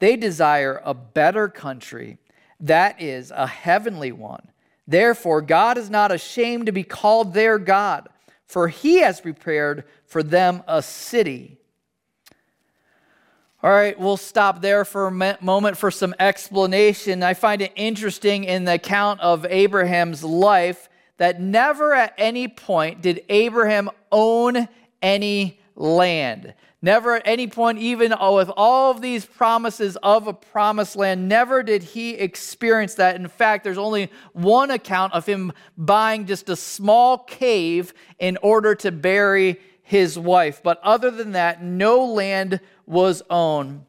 they 0.00 0.16
desire 0.16 0.82
a 0.84 0.92
better 0.92 1.48
country, 1.48 2.18
that 2.58 3.00
is, 3.00 3.30
a 3.30 3.46
heavenly 3.46 4.12
one. 4.12 4.48
Therefore, 4.86 5.40
God 5.40 5.78
is 5.78 5.88
not 5.88 6.10
ashamed 6.10 6.66
to 6.66 6.72
be 6.72 6.82
called 6.82 7.32
their 7.32 7.58
God, 7.58 8.08
for 8.46 8.66
he 8.66 8.98
has 8.98 9.20
prepared 9.20 9.84
for 10.04 10.22
them 10.22 10.64
a 10.66 10.82
city. 10.82 11.58
All 13.62 13.70
right, 13.70 13.98
we'll 13.98 14.16
stop 14.16 14.62
there 14.62 14.84
for 14.86 15.06
a 15.06 15.38
moment 15.42 15.76
for 15.76 15.90
some 15.90 16.14
explanation. 16.18 17.22
I 17.22 17.34
find 17.34 17.60
it 17.60 17.72
interesting 17.76 18.44
in 18.44 18.64
the 18.64 18.74
account 18.74 19.20
of 19.20 19.44
Abraham's 19.44 20.24
life 20.24 20.88
that 21.18 21.40
never 21.42 21.94
at 21.94 22.14
any 22.16 22.48
point 22.48 23.02
did 23.02 23.22
Abraham 23.28 23.90
own 24.10 24.66
any 25.02 25.60
land. 25.76 26.54
Never 26.82 27.16
at 27.16 27.22
any 27.26 27.46
point, 27.46 27.78
even 27.78 28.10
with 28.10 28.50
all 28.56 28.90
of 28.90 29.02
these 29.02 29.26
promises 29.26 29.96
of 30.02 30.26
a 30.26 30.32
promised 30.32 30.96
land, 30.96 31.28
never 31.28 31.62
did 31.62 31.82
he 31.82 32.14
experience 32.14 32.94
that. 32.94 33.16
In 33.16 33.28
fact, 33.28 33.64
there's 33.64 33.76
only 33.76 34.10
one 34.32 34.70
account 34.70 35.12
of 35.12 35.26
him 35.26 35.52
buying 35.76 36.24
just 36.24 36.48
a 36.48 36.56
small 36.56 37.18
cave 37.18 37.92
in 38.18 38.38
order 38.42 38.74
to 38.76 38.90
bury 38.90 39.60
his 39.82 40.18
wife. 40.18 40.62
But 40.62 40.80
other 40.82 41.10
than 41.10 41.32
that, 41.32 41.62
no 41.62 42.04
land 42.04 42.60
was 42.86 43.22
owned. 43.28 43.84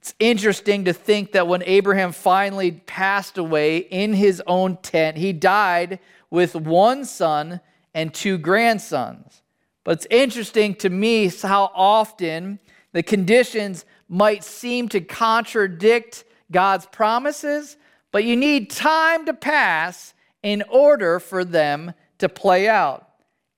It's 0.00 0.14
interesting 0.18 0.86
to 0.86 0.94
think 0.94 1.32
that 1.32 1.46
when 1.46 1.62
Abraham 1.64 2.12
finally 2.12 2.70
passed 2.70 3.36
away 3.36 3.78
in 3.78 4.14
his 4.14 4.42
own 4.46 4.78
tent, 4.78 5.18
he 5.18 5.34
died 5.34 5.98
with 6.30 6.54
one 6.54 7.04
son 7.04 7.60
and 7.92 8.14
two 8.14 8.38
grandsons. 8.38 9.42
But 9.84 9.92
it's 9.92 10.06
interesting 10.10 10.74
to 10.76 10.90
me 10.90 11.28
how 11.28 11.70
often 11.74 12.58
the 12.92 13.02
conditions 13.02 13.84
might 14.08 14.44
seem 14.44 14.88
to 14.90 15.00
contradict 15.00 16.24
God's 16.50 16.86
promises, 16.86 17.76
but 18.12 18.24
you 18.24 18.36
need 18.36 18.70
time 18.70 19.24
to 19.26 19.34
pass 19.34 20.14
in 20.42 20.62
order 20.68 21.20
for 21.20 21.44
them 21.44 21.94
to 22.18 22.28
play 22.28 22.68
out. 22.68 23.08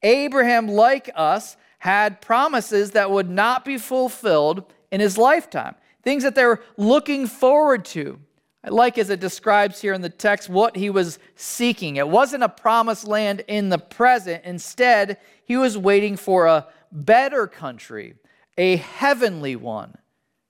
Abraham, 0.03 0.69
like 0.69 1.11
us, 1.15 1.57
had 1.79 2.21
promises 2.21 2.93
that 2.93 3.11
would 3.11 3.29
not 3.29 3.65
be 3.65 3.79
fulfilled 3.79 4.73
in 4.91 5.01
his 5.01 5.17
lifetime, 5.17 5.75
things 6.03 6.23
that 6.23 6.35
they're 6.35 6.61
looking 6.77 7.27
forward 7.27 7.85
to. 7.87 8.19
I 8.65 8.69
like 8.69 8.99
as 8.99 9.11
it 9.11 9.19
describes 9.19 9.81
here 9.81 9.93
in 9.93 10.03
the 10.03 10.09
text 10.09 10.49
what 10.49 10.77
he 10.77 10.91
was 10.91 11.19
seeking. 11.35 11.97
It 11.97 12.09
wasn't 12.09 12.45
a 12.45 12.49
promised 12.49 13.09
land 13.09 13.43
in 13.49 13.71
the 13.71 13.79
present. 13.79 14.45
Instead, 14.45 15.19
he 15.53 15.59
was 15.59 15.77
waiting 15.77 16.17
for 16.17 16.47
a 16.47 16.67
better 16.91 17.47
country, 17.47 18.15
a 18.57 18.77
heavenly 18.77 19.55
one. 19.55 19.95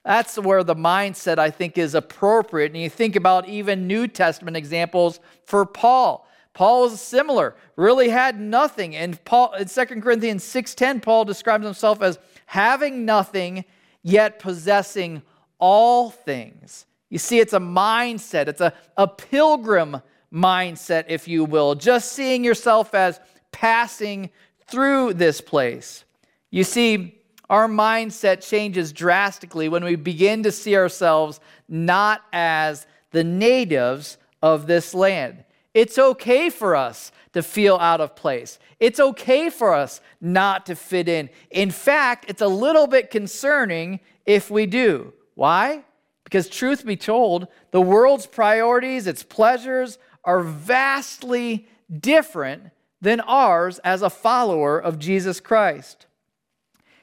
That's 0.05 0.39
where 0.39 0.63
the 0.63 0.77
mindset 0.77 1.39
I 1.41 1.51
think 1.51 1.77
is 1.77 1.97
appropriate. 1.97 2.71
And 2.71 2.81
you 2.81 2.89
think 2.89 3.17
about 3.17 3.49
even 3.49 3.89
New 3.89 4.07
Testament 4.07 4.57
examples 4.57 5.19
for 5.45 5.67
Paul. 5.67 6.29
Paul 6.55 6.83
was 6.83 7.01
similar, 7.01 7.57
really 7.75 8.11
had 8.11 8.39
nothing. 8.39 8.95
And 8.95 9.19
Paul 9.25 9.55
in 9.55 9.67
2 9.67 10.01
Corinthians 10.03 10.45
6:10, 10.45 11.03
Paul 11.03 11.25
describes 11.25 11.65
himself 11.65 12.01
as 12.01 12.21
having 12.47 13.05
nothing, 13.05 13.65
yet 14.05 14.39
possessing 14.39 15.23
all 15.59 16.11
things. 16.11 16.87
You 17.11 17.19
see, 17.19 17.41
it's 17.41 17.55
a 17.55 17.59
mindset, 17.59 18.47
it's 18.47 18.61
a, 18.61 18.73
a 18.97 19.09
pilgrim 19.09 20.01
mindset, 20.33 21.07
if 21.09 21.27
you 21.27 21.45
will, 21.45 21.75
just 21.75 22.13
seeing 22.13 22.45
yourself 22.45 22.95
as 22.95 23.19
passing 23.51 24.31
through 24.73 25.13
this 25.13 25.43
place. 25.43 26.05
You 26.51 26.65
see, 26.65 27.19
our 27.51 27.69
mindset 27.69 28.47
changes 28.47 28.91
drastically 28.91 29.69
when 29.69 29.85
we 29.85 29.97
begin 29.97 30.43
to 30.45 30.51
see 30.51 30.75
ourselves 30.75 31.39
not 31.69 32.23
as 32.33 32.87
the 33.11 33.23
natives 33.23 34.17
of 34.41 34.67
this 34.67 34.95
land. 34.95 35.45
It's 35.75 35.99
okay 35.99 36.49
for 36.49 36.75
us 36.75 37.13
to 37.35 37.43
feel 37.43 37.77
out 37.77 38.01
of 38.01 38.17
place. 38.17 38.59
It's 38.81 38.99
okay 38.99 39.51
for 39.51 39.75
us 39.75 40.01
not 40.23 40.65
to 40.67 40.75
fit 40.75 41.07
in. 41.07 41.29
In 41.51 41.71
fact, 41.71 42.25
it's 42.29 42.43
a 42.43 42.49
little 42.49 42.87
bit 42.87 43.11
concerning 43.11 44.01
if 44.25 44.51
we 44.51 44.65
do. 44.65 45.13
Why? 45.35 45.85
Because, 46.25 46.49
truth 46.49 46.87
be 46.87 46.97
told, 46.97 47.49
the 47.73 47.81
world's 47.83 48.27
priorities, 48.27 49.07
its 49.07 49.23
pleasures, 49.23 49.99
are 50.25 50.41
vastly 50.41 51.69
different 52.01 52.72
than 53.03 53.21
ours 53.21 53.81
as 53.81 54.01
a 54.01 54.09
follower 54.09 54.79
of 54.79 54.99
Jesus 54.99 55.41
Christ. 55.41 56.07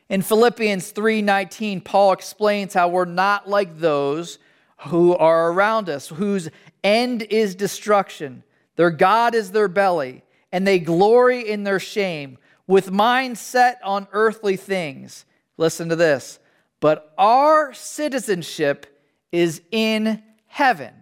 In 0.10 0.24
Philippians 0.24 0.92
3:19, 0.92 1.82
Paul 1.82 2.14
explains 2.14 2.74
how 2.74 2.88
we're 2.88 3.06
not 3.06 3.48
like 3.48 3.78
those 3.78 4.40
who 4.88 5.16
are 5.16 5.52
around 5.52 5.90
us, 5.90 6.08
whose 6.08 6.50
end 6.84 7.24
is 7.24 7.54
destruction. 7.54 8.44
Their 8.78 8.92
God 8.92 9.36
is 9.36 9.52
their 9.52 9.68
belly, 9.68 10.24
and 10.52 10.66
they 10.66 10.80
glory 10.80 11.48
in 11.48 11.64
their 11.64 11.82
shame, 11.82 12.38
with 12.66 12.90
minds 12.90 13.42
set 13.42 13.80
on 13.84 14.08
earthly 14.14 14.56
things. 14.56 15.26
Listen 15.58 15.90
to 15.90 15.96
this. 15.98 16.40
But 16.80 17.14
our 17.18 17.74
citizenship 17.74 18.86
is 19.34 19.62
in 19.70 20.24
heaven. 20.48 20.94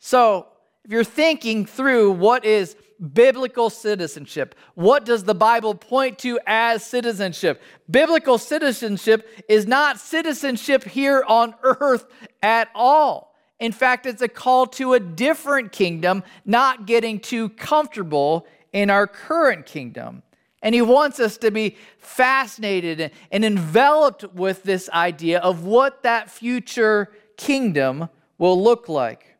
So, 0.00 0.48
if 0.84 0.90
you're 0.90 1.04
thinking 1.04 1.64
through 1.64 2.10
what 2.10 2.44
is 2.44 2.76
biblical 3.12 3.70
citizenship, 3.70 4.54
what 4.74 5.04
does 5.04 5.24
the 5.24 5.34
Bible 5.34 5.74
point 5.74 6.18
to 6.20 6.38
as 6.46 6.84
citizenship? 6.84 7.62
Biblical 7.90 8.38
citizenship 8.38 9.28
is 9.48 9.66
not 9.66 9.98
citizenship 9.98 10.84
here 10.84 11.24
on 11.26 11.54
earth 11.62 12.06
at 12.42 12.68
all. 12.74 13.34
In 13.60 13.72
fact, 13.72 14.06
it's 14.06 14.22
a 14.22 14.28
call 14.28 14.66
to 14.66 14.94
a 14.94 15.00
different 15.00 15.72
kingdom, 15.72 16.22
not 16.44 16.86
getting 16.86 17.20
too 17.20 17.48
comfortable 17.50 18.46
in 18.72 18.90
our 18.90 19.06
current 19.06 19.66
kingdom. 19.66 20.22
And 20.60 20.74
he 20.74 20.82
wants 20.82 21.20
us 21.20 21.36
to 21.38 21.50
be 21.50 21.76
fascinated 21.98 23.12
and 23.30 23.44
enveloped 23.44 24.24
with 24.34 24.62
this 24.62 24.88
idea 24.90 25.38
of 25.40 25.64
what 25.64 26.02
that 26.02 26.30
future 26.30 27.12
kingdom 27.36 28.08
will 28.38 28.60
look 28.60 28.88
like. 28.88 29.33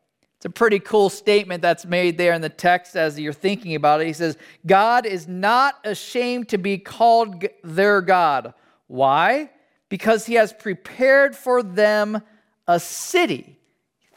It's 0.45 0.51
a 0.51 0.53
pretty 0.53 0.78
cool 0.78 1.09
statement 1.09 1.62
that's 1.62 1.86
made 1.86 2.18
there 2.18 2.34
in 2.34 2.42
the 2.42 2.51
text 2.51 2.97
as 2.97 3.18
you're 3.18 3.32
thinking 3.32 3.76
about 3.76 4.03
it. 4.03 4.07
He 4.09 4.12
says, 4.12 4.36
God 4.66 5.07
is 5.07 5.26
not 5.26 5.76
ashamed 5.84 6.51
to 6.51 6.59
be 6.59 6.76
called 6.76 7.47
their 7.62 8.03
God. 8.03 8.53
Why? 8.86 9.49
Because 9.88 10.26
he 10.26 10.34
has 10.34 10.53
prepared 10.53 11.34
for 11.34 11.62
them 11.62 12.20
a 12.68 12.78
city. 12.78 13.59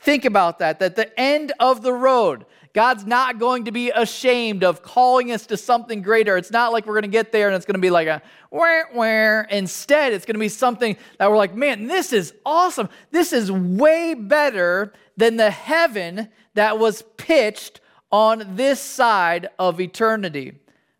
Think 0.02 0.26
about 0.26 0.60
that, 0.60 0.80
that 0.80 0.98
the 0.98 1.18
end 1.18 1.54
of 1.62 1.82
the 1.82 1.94
road, 1.94 2.46
God's 2.74 3.06
not 3.06 3.40
going 3.40 3.64
to 3.64 3.72
be 3.72 3.92
ashamed 3.92 4.66
of 4.66 4.84
calling 4.84 5.32
us 5.32 5.46
to 5.46 5.56
something 5.56 6.02
greater. 6.02 6.36
It's 6.36 6.52
not 6.52 6.74
like 6.74 6.88
we're 6.88 6.96
going 6.96 7.04
to 7.04 7.08
get 7.08 7.32
there 7.32 7.48
and 7.48 7.56
it's 7.56 7.66
going 7.66 7.76
to 7.76 7.80
be 7.80 7.90
like 7.90 8.10
a 8.10 8.22
where, 8.50 8.90
where. 8.92 9.44
Instead, 9.44 10.12
it's 10.12 10.26
going 10.26 10.36
to 10.36 10.40
be 10.40 10.50
something 10.50 10.98
that 11.20 11.32
we're 11.32 11.38
like, 11.38 11.56
man, 11.56 11.88
this 11.88 12.12
is 12.12 12.34
awesome. 12.46 12.90
This 13.12 13.32
is 13.32 13.50
way 13.50 14.14
better 14.14 14.92
than 15.18 15.36
the 15.36 15.52
heaven 15.52 16.30
that 16.54 16.80
was 16.80 17.02
pitched 17.18 17.82
on 18.12 18.56
this 18.56 18.80
side 18.80 19.50
of 19.60 19.82
eternity. 19.82 20.54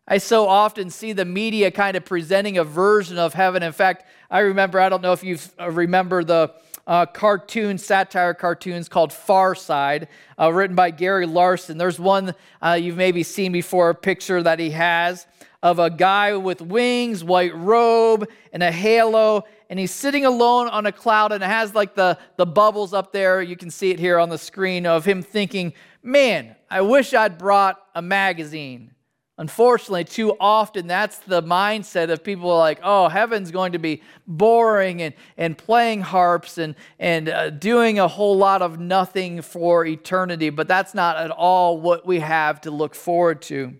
I 0.06 0.18
so 0.18 0.48
often 0.48 0.90
see 0.90 1.12
the 1.12 1.24
media 1.24 1.70
kind 1.70 1.96
of 1.96 2.04
presenting 2.04 2.58
a 2.58 2.64
version 2.64 3.18
of 3.18 3.34
heaven. 3.34 3.62
In 3.62 3.72
fact, 3.72 4.04
I 4.30 4.40
remember, 4.40 4.80
I 4.80 4.88
don't 4.88 5.02
know 5.02 5.12
if 5.12 5.22
you 5.22 5.38
remember 5.58 6.24
the 6.24 6.52
uh, 6.86 7.04
cartoon, 7.06 7.76
satire 7.76 8.32
cartoons 8.32 8.88
called 8.88 9.12
Far 9.12 9.54
Side, 9.54 10.08
uh, 10.38 10.50
written 10.50 10.74
by 10.74 10.90
Gary 10.90 11.26
Larson. 11.26 11.76
There's 11.76 12.00
one 12.00 12.34
uh, 12.62 12.78
you've 12.80 12.96
maybe 12.96 13.22
seen 13.22 13.52
before, 13.52 13.90
a 13.90 13.94
picture 13.94 14.42
that 14.42 14.58
he 14.58 14.70
has 14.70 15.26
of 15.62 15.78
a 15.78 15.90
guy 15.90 16.36
with 16.36 16.62
wings, 16.62 17.24
white 17.24 17.54
robe, 17.54 18.28
and 18.52 18.62
a 18.62 18.70
halo, 18.70 19.44
and 19.70 19.78
he's 19.78 19.90
sitting 19.92 20.24
alone 20.24 20.68
on 20.68 20.86
a 20.86 20.92
cloud, 20.92 21.32
and 21.32 21.42
it 21.42 21.46
has 21.46 21.74
like 21.74 21.94
the, 21.94 22.18
the 22.36 22.46
bubbles 22.46 22.94
up 22.94 23.12
there. 23.12 23.42
You 23.42 23.56
can 23.56 23.70
see 23.70 23.90
it 23.90 23.98
here 23.98 24.18
on 24.18 24.28
the 24.28 24.38
screen 24.38 24.86
of 24.86 25.04
him 25.04 25.22
thinking, 25.22 25.74
Man, 26.02 26.54
I 26.70 26.80
wish 26.80 27.12
I'd 27.12 27.38
brought 27.38 27.80
a 27.94 28.00
magazine. 28.00 28.92
Unfortunately, 29.38 30.02
too 30.02 30.36
often 30.40 30.88
that's 30.88 31.18
the 31.18 31.40
mindset 31.40 32.10
of 32.10 32.24
people 32.24 32.56
like, 32.58 32.80
oh, 32.82 33.08
heaven's 33.08 33.52
going 33.52 33.70
to 33.70 33.78
be 33.78 34.02
boring 34.26 35.00
and, 35.00 35.14
and 35.36 35.56
playing 35.56 36.00
harps 36.00 36.58
and, 36.58 36.74
and 36.98 37.28
uh, 37.28 37.50
doing 37.50 38.00
a 38.00 38.08
whole 38.08 38.36
lot 38.36 38.62
of 38.62 38.80
nothing 38.80 39.40
for 39.40 39.86
eternity. 39.86 40.50
But 40.50 40.66
that's 40.66 40.92
not 40.92 41.16
at 41.16 41.30
all 41.30 41.80
what 41.80 42.04
we 42.04 42.18
have 42.18 42.60
to 42.62 42.72
look 42.72 42.96
forward 42.96 43.40
to. 43.42 43.74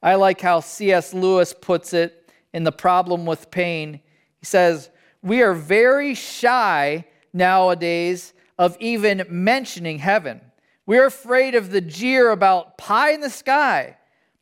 I 0.00 0.14
like 0.14 0.40
how 0.40 0.60
C.S. 0.60 1.12
Lewis 1.12 1.52
puts 1.52 1.92
it 1.92 2.30
in 2.52 2.62
The 2.62 2.70
Problem 2.70 3.26
with 3.26 3.50
Pain. 3.50 3.94
He 4.38 4.46
says, 4.46 4.90
We 5.22 5.42
are 5.42 5.54
very 5.54 6.14
shy 6.14 7.04
nowadays 7.32 8.32
of 8.58 8.76
even 8.80 9.24
mentioning 9.28 9.98
heaven. 9.98 10.40
We're 10.86 11.06
afraid 11.06 11.54
of 11.54 11.70
the 11.70 11.80
jeer 11.80 12.30
about 12.30 12.78
pie 12.78 13.12
in 13.12 13.20
the 13.20 13.30
sky 13.30 13.98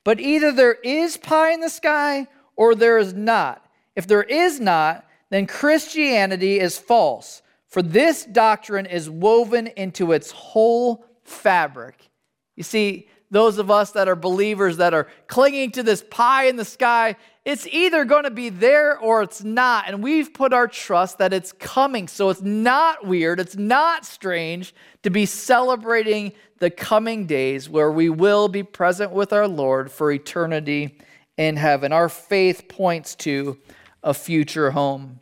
but 0.06 0.20
either 0.20 0.52
there 0.52 0.74
is 0.84 1.16
pie 1.16 1.50
in 1.50 1.58
the 1.58 1.68
sky 1.68 2.28
or 2.54 2.76
there 2.76 2.96
is 2.96 3.12
not. 3.12 3.66
If 3.96 4.06
there 4.06 4.22
is 4.22 4.60
not, 4.60 5.04
then 5.30 5.48
Christianity 5.48 6.60
is 6.60 6.78
false, 6.78 7.42
for 7.66 7.82
this 7.82 8.24
doctrine 8.24 8.86
is 8.86 9.10
woven 9.10 9.66
into 9.66 10.12
its 10.12 10.30
whole 10.30 11.04
fabric. 11.24 12.08
You 12.54 12.62
see, 12.62 13.08
those 13.32 13.58
of 13.58 13.68
us 13.68 13.90
that 13.90 14.06
are 14.06 14.14
believers 14.14 14.76
that 14.76 14.94
are 14.94 15.08
clinging 15.26 15.72
to 15.72 15.82
this 15.82 16.04
pie 16.08 16.44
in 16.44 16.54
the 16.54 16.64
sky, 16.64 17.16
it's 17.46 17.64
either 17.68 18.04
going 18.04 18.24
to 18.24 18.30
be 18.30 18.48
there 18.48 18.98
or 18.98 19.22
it's 19.22 19.44
not. 19.44 19.84
And 19.86 20.02
we've 20.02 20.34
put 20.34 20.52
our 20.52 20.66
trust 20.66 21.18
that 21.18 21.32
it's 21.32 21.52
coming. 21.52 22.08
So 22.08 22.28
it's 22.28 22.42
not 22.42 23.06
weird, 23.06 23.38
it's 23.38 23.54
not 23.54 24.04
strange 24.04 24.74
to 25.04 25.10
be 25.10 25.26
celebrating 25.26 26.32
the 26.58 26.70
coming 26.70 27.24
days 27.26 27.70
where 27.70 27.92
we 27.92 28.08
will 28.08 28.48
be 28.48 28.64
present 28.64 29.12
with 29.12 29.32
our 29.32 29.46
Lord 29.46 29.92
for 29.92 30.10
eternity 30.10 30.98
in 31.36 31.56
heaven. 31.56 31.92
Our 31.92 32.08
faith 32.08 32.66
points 32.66 33.14
to 33.16 33.58
a 34.02 34.12
future 34.12 34.72
home. 34.72 35.20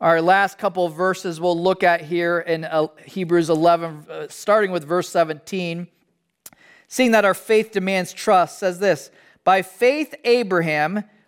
Our 0.00 0.20
last 0.20 0.58
couple 0.58 0.88
verses 0.88 1.40
we'll 1.40 1.60
look 1.60 1.84
at 1.84 2.00
here 2.00 2.40
in 2.40 2.64
uh, 2.64 2.88
Hebrews 3.04 3.48
11, 3.48 4.06
uh, 4.10 4.26
starting 4.28 4.72
with 4.72 4.82
verse 4.82 5.08
17. 5.10 5.86
Seeing 6.88 7.12
that 7.12 7.24
our 7.24 7.34
faith 7.34 7.70
demands 7.70 8.12
trust, 8.12 8.58
says 8.58 8.80
this 8.80 9.12
By 9.44 9.62
faith, 9.62 10.16
Abraham, 10.24 11.04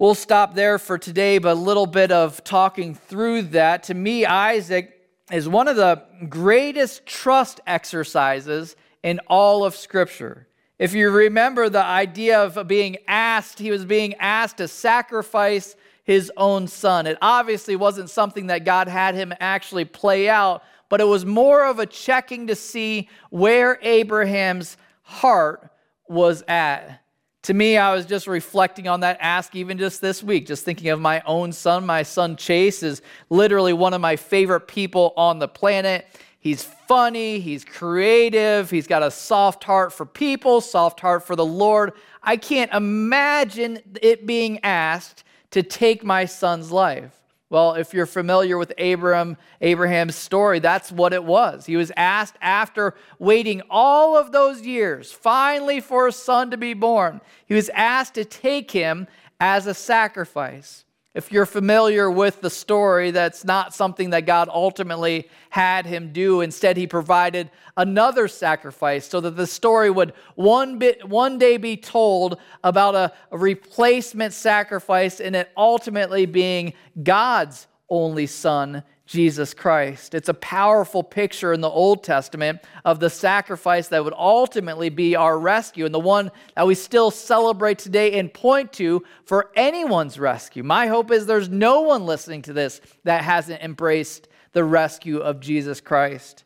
We'll 0.00 0.14
stop 0.14 0.54
there 0.54 0.78
for 0.78 0.96
today, 0.96 1.36
but 1.36 1.52
a 1.52 1.60
little 1.60 1.84
bit 1.84 2.10
of 2.10 2.42
talking 2.42 2.94
through 2.94 3.42
that. 3.42 3.82
To 3.82 3.94
me, 3.94 4.24
Isaac 4.24 4.98
is 5.30 5.46
one 5.46 5.68
of 5.68 5.76
the 5.76 6.02
greatest 6.26 7.04
trust 7.04 7.60
exercises 7.66 8.76
in 9.02 9.20
all 9.26 9.62
of 9.62 9.76
Scripture. 9.76 10.48
If 10.78 10.94
you 10.94 11.10
remember 11.10 11.68
the 11.68 11.84
idea 11.84 12.42
of 12.42 12.66
being 12.66 12.96
asked, 13.06 13.58
he 13.58 13.70
was 13.70 13.84
being 13.84 14.14
asked 14.14 14.56
to 14.56 14.68
sacrifice 14.68 15.76
his 16.02 16.32
own 16.34 16.66
son. 16.66 17.06
It 17.06 17.18
obviously 17.20 17.76
wasn't 17.76 18.08
something 18.08 18.46
that 18.46 18.64
God 18.64 18.88
had 18.88 19.14
him 19.14 19.34
actually 19.38 19.84
play 19.84 20.30
out, 20.30 20.62
but 20.88 21.02
it 21.02 21.08
was 21.08 21.26
more 21.26 21.66
of 21.66 21.78
a 21.78 21.84
checking 21.84 22.46
to 22.46 22.56
see 22.56 23.10
where 23.28 23.78
Abraham's 23.82 24.78
heart 25.02 25.68
was 26.08 26.42
at. 26.48 27.02
To 27.44 27.54
me, 27.54 27.78
I 27.78 27.94
was 27.94 28.04
just 28.04 28.26
reflecting 28.26 28.86
on 28.86 29.00
that 29.00 29.16
ask 29.20 29.54
even 29.54 29.78
just 29.78 30.02
this 30.02 30.22
week, 30.22 30.46
just 30.46 30.64
thinking 30.64 30.90
of 30.90 31.00
my 31.00 31.22
own 31.24 31.52
son. 31.52 31.86
My 31.86 32.02
son 32.02 32.36
Chase 32.36 32.82
is 32.82 33.00
literally 33.30 33.72
one 33.72 33.94
of 33.94 34.00
my 34.00 34.16
favorite 34.16 34.68
people 34.68 35.14
on 35.16 35.38
the 35.38 35.48
planet. 35.48 36.06
He's 36.38 36.62
funny, 36.62 37.40
he's 37.40 37.64
creative, 37.64 38.70
he's 38.70 38.86
got 38.86 39.02
a 39.02 39.10
soft 39.10 39.64
heart 39.64 39.92
for 39.92 40.06
people, 40.06 40.60
soft 40.60 41.00
heart 41.00 41.26
for 41.26 41.36
the 41.36 41.44
Lord. 41.44 41.92
I 42.22 42.36
can't 42.36 42.72
imagine 42.72 43.80
it 44.00 44.26
being 44.26 44.58
asked 44.62 45.24
to 45.50 45.62
take 45.62 46.04
my 46.04 46.24
son's 46.24 46.70
life. 46.70 47.19
Well, 47.50 47.74
if 47.74 47.92
you're 47.92 48.06
familiar 48.06 48.56
with 48.56 48.72
Abraham, 48.78 49.36
Abraham's 49.60 50.14
story, 50.14 50.60
that's 50.60 50.92
what 50.92 51.12
it 51.12 51.24
was. 51.24 51.66
He 51.66 51.76
was 51.76 51.90
asked 51.96 52.36
after 52.40 52.94
waiting 53.18 53.60
all 53.68 54.16
of 54.16 54.30
those 54.30 54.62
years, 54.62 55.10
finally 55.10 55.80
for 55.80 56.06
a 56.06 56.12
son 56.12 56.52
to 56.52 56.56
be 56.56 56.74
born. 56.74 57.20
He 57.44 57.54
was 57.54 57.68
asked 57.70 58.14
to 58.14 58.24
take 58.24 58.70
him 58.70 59.08
as 59.40 59.66
a 59.66 59.74
sacrifice. 59.74 60.84
If 61.12 61.32
you're 61.32 61.46
familiar 61.46 62.08
with 62.08 62.40
the 62.40 62.50
story, 62.50 63.10
that's 63.10 63.44
not 63.44 63.74
something 63.74 64.10
that 64.10 64.26
God 64.26 64.48
ultimately 64.48 65.28
had 65.48 65.84
him 65.84 66.12
do. 66.12 66.40
Instead, 66.40 66.76
he 66.76 66.86
provided 66.86 67.50
another 67.76 68.28
sacrifice 68.28 69.08
so 69.08 69.20
that 69.20 69.36
the 69.36 69.46
story 69.46 69.90
would 69.90 70.12
one, 70.36 70.78
bit, 70.78 71.08
one 71.08 71.36
day 71.36 71.56
be 71.56 71.76
told 71.76 72.38
about 72.62 72.94
a, 72.94 73.12
a 73.32 73.38
replacement 73.38 74.34
sacrifice 74.34 75.18
and 75.18 75.34
it 75.34 75.50
ultimately 75.56 76.26
being 76.26 76.74
God's 77.02 77.66
only 77.88 78.28
son, 78.28 78.84
Jesus 79.10 79.54
Christ. 79.54 80.14
It's 80.14 80.28
a 80.28 80.34
powerful 80.34 81.02
picture 81.02 81.52
in 81.52 81.60
the 81.60 81.68
Old 81.68 82.04
Testament 82.04 82.60
of 82.84 83.00
the 83.00 83.10
sacrifice 83.10 83.88
that 83.88 84.04
would 84.04 84.14
ultimately 84.16 84.88
be 84.88 85.16
our 85.16 85.36
rescue 85.36 85.84
and 85.84 85.92
the 85.92 85.98
one 85.98 86.30
that 86.54 86.64
we 86.64 86.76
still 86.76 87.10
celebrate 87.10 87.80
today 87.80 88.20
and 88.20 88.32
point 88.32 88.72
to 88.74 89.02
for 89.24 89.50
anyone's 89.56 90.16
rescue. 90.16 90.62
My 90.62 90.86
hope 90.86 91.10
is 91.10 91.26
there's 91.26 91.48
no 91.48 91.80
one 91.80 92.06
listening 92.06 92.42
to 92.42 92.52
this 92.52 92.80
that 93.02 93.24
hasn't 93.24 93.62
embraced 93.62 94.28
the 94.52 94.62
rescue 94.62 95.18
of 95.18 95.40
Jesus 95.40 95.80
Christ. 95.80 96.44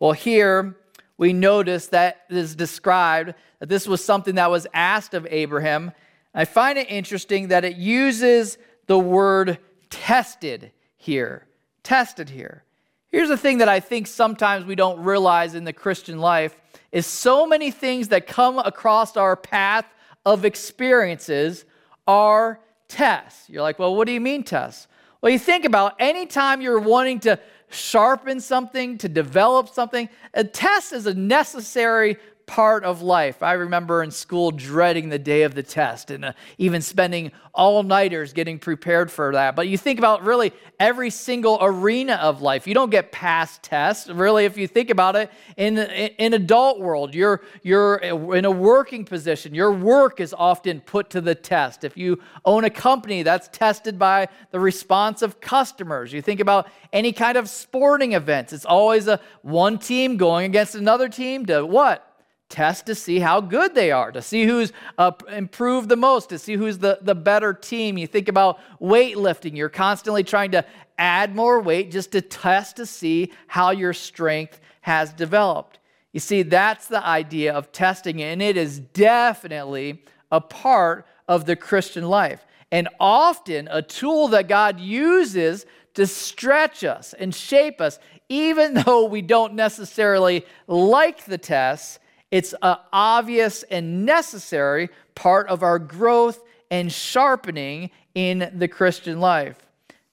Well, 0.00 0.10
here 0.10 0.76
we 1.18 1.32
notice 1.32 1.86
that 1.88 2.22
it 2.28 2.36
is 2.36 2.56
described 2.56 3.34
that 3.60 3.68
this 3.68 3.86
was 3.86 4.04
something 4.04 4.34
that 4.34 4.50
was 4.50 4.66
asked 4.74 5.14
of 5.14 5.24
Abraham. 5.30 5.92
I 6.34 6.46
find 6.46 6.80
it 6.80 6.90
interesting 6.90 7.48
that 7.48 7.64
it 7.64 7.76
uses 7.76 8.58
the 8.88 8.98
word 8.98 9.58
tested 9.88 10.72
here 10.96 11.46
tested 11.82 12.30
here. 12.30 12.64
Here's 13.10 13.28
the 13.28 13.36
thing 13.36 13.58
that 13.58 13.68
I 13.68 13.80
think 13.80 14.06
sometimes 14.06 14.64
we 14.64 14.74
don't 14.74 15.00
realize 15.00 15.54
in 15.54 15.64
the 15.64 15.72
Christian 15.72 16.18
life 16.18 16.56
is 16.90 17.06
so 17.06 17.46
many 17.46 17.70
things 17.70 18.08
that 18.08 18.26
come 18.26 18.58
across 18.58 19.16
our 19.16 19.36
path 19.36 19.84
of 20.24 20.44
experiences 20.44 21.64
are 22.06 22.60
tests. 22.88 23.48
You're 23.48 23.62
like, 23.62 23.78
well, 23.78 23.94
what 23.94 24.06
do 24.06 24.12
you 24.12 24.20
mean 24.20 24.44
tests? 24.44 24.88
Well, 25.20 25.30
you 25.30 25.38
think 25.38 25.64
about 25.64 25.94
anytime 25.98 26.60
you're 26.60 26.80
wanting 26.80 27.20
to 27.20 27.38
sharpen 27.70 28.40
something, 28.40 28.98
to 28.98 29.08
develop 29.08 29.68
something, 29.68 30.08
a 30.34 30.44
test 30.44 30.92
is 30.92 31.06
a 31.06 31.14
necessary 31.14 32.16
part 32.46 32.84
of 32.84 33.02
life. 33.02 33.42
I 33.42 33.52
remember 33.52 34.02
in 34.02 34.10
school 34.10 34.50
dreading 34.50 35.08
the 35.08 35.18
day 35.18 35.42
of 35.42 35.54
the 35.54 35.62
test 35.62 36.10
and 36.10 36.24
uh, 36.24 36.32
even 36.58 36.82
spending 36.82 37.32
all 37.54 37.82
nighters 37.82 38.32
getting 38.32 38.58
prepared 38.58 39.10
for 39.10 39.32
that. 39.32 39.54
But 39.54 39.68
you 39.68 39.76
think 39.76 39.98
about 39.98 40.22
really 40.22 40.52
every 40.80 41.10
single 41.10 41.58
arena 41.60 42.14
of 42.14 42.40
life. 42.40 42.66
You 42.66 42.74
don't 42.74 42.90
get 42.90 43.12
past 43.12 43.62
tests. 43.62 44.08
Really, 44.08 44.46
if 44.46 44.56
you 44.56 44.66
think 44.66 44.90
about 44.90 45.16
it, 45.16 45.30
in, 45.56 45.78
in 45.78 46.32
adult 46.32 46.80
world, 46.80 47.14
you're, 47.14 47.42
you're 47.62 47.96
in 47.96 48.44
a 48.44 48.50
working 48.50 49.04
position. 49.04 49.54
Your 49.54 49.70
work 49.70 50.20
is 50.20 50.34
often 50.36 50.80
put 50.80 51.10
to 51.10 51.20
the 51.20 51.34
test. 51.34 51.84
If 51.84 51.96
you 51.96 52.20
own 52.44 52.64
a 52.64 52.70
company, 52.70 53.22
that's 53.22 53.48
tested 53.48 53.98
by 53.98 54.28
the 54.50 54.60
response 54.60 55.20
of 55.20 55.40
customers. 55.40 56.12
You 56.12 56.22
think 56.22 56.40
about 56.40 56.68
any 56.92 57.12
kind 57.12 57.36
of 57.36 57.50
sporting 57.50 58.12
events. 58.12 58.52
It's 58.52 58.64
always 58.64 59.08
a 59.08 59.20
one 59.42 59.78
team 59.78 60.16
going 60.16 60.46
against 60.46 60.74
another 60.74 61.08
team 61.08 61.46
to 61.46 61.66
what? 61.66 62.11
Test 62.52 62.86
to 62.86 62.94
see 62.94 63.18
how 63.18 63.40
good 63.40 63.74
they 63.74 63.90
are, 63.90 64.12
to 64.12 64.20
see 64.20 64.44
who's 64.44 64.72
uh, 64.98 65.10
improved 65.32 65.88
the 65.88 65.96
most, 65.96 66.28
to 66.28 66.38
see 66.38 66.54
who's 66.54 66.78
the, 66.78 66.98
the 67.00 67.14
better 67.14 67.54
team. 67.54 67.96
You 67.96 68.06
think 68.06 68.28
about 68.28 68.60
weightlifting, 68.80 69.56
you're 69.56 69.70
constantly 69.70 70.22
trying 70.22 70.50
to 70.52 70.64
add 70.98 71.34
more 71.34 71.60
weight 71.60 71.90
just 71.90 72.12
to 72.12 72.20
test 72.20 72.76
to 72.76 72.86
see 72.86 73.32
how 73.46 73.70
your 73.70 73.94
strength 73.94 74.60
has 74.82 75.12
developed. 75.12 75.78
You 76.12 76.20
see, 76.20 76.42
that's 76.42 76.86
the 76.86 77.04
idea 77.04 77.54
of 77.54 77.72
testing, 77.72 78.22
and 78.22 78.42
it 78.42 78.58
is 78.58 78.78
definitely 78.78 80.04
a 80.30 80.40
part 80.40 81.06
of 81.26 81.46
the 81.46 81.56
Christian 81.56 82.04
life. 82.04 82.44
And 82.70 82.88
often 83.00 83.66
a 83.70 83.80
tool 83.80 84.28
that 84.28 84.46
God 84.46 84.78
uses 84.78 85.64
to 85.94 86.06
stretch 86.06 86.84
us 86.84 87.14
and 87.14 87.34
shape 87.34 87.80
us, 87.80 87.98
even 88.28 88.74
though 88.86 89.06
we 89.06 89.22
don't 89.22 89.54
necessarily 89.54 90.44
like 90.66 91.24
the 91.24 91.38
tests, 91.38 91.98
it's 92.32 92.54
an 92.62 92.76
obvious 92.92 93.62
and 93.64 94.04
necessary 94.06 94.88
part 95.14 95.48
of 95.48 95.62
our 95.62 95.78
growth 95.78 96.42
and 96.70 96.90
sharpening 96.90 97.90
in 98.14 98.50
the 98.56 98.66
Christian 98.66 99.20
life. 99.20 99.58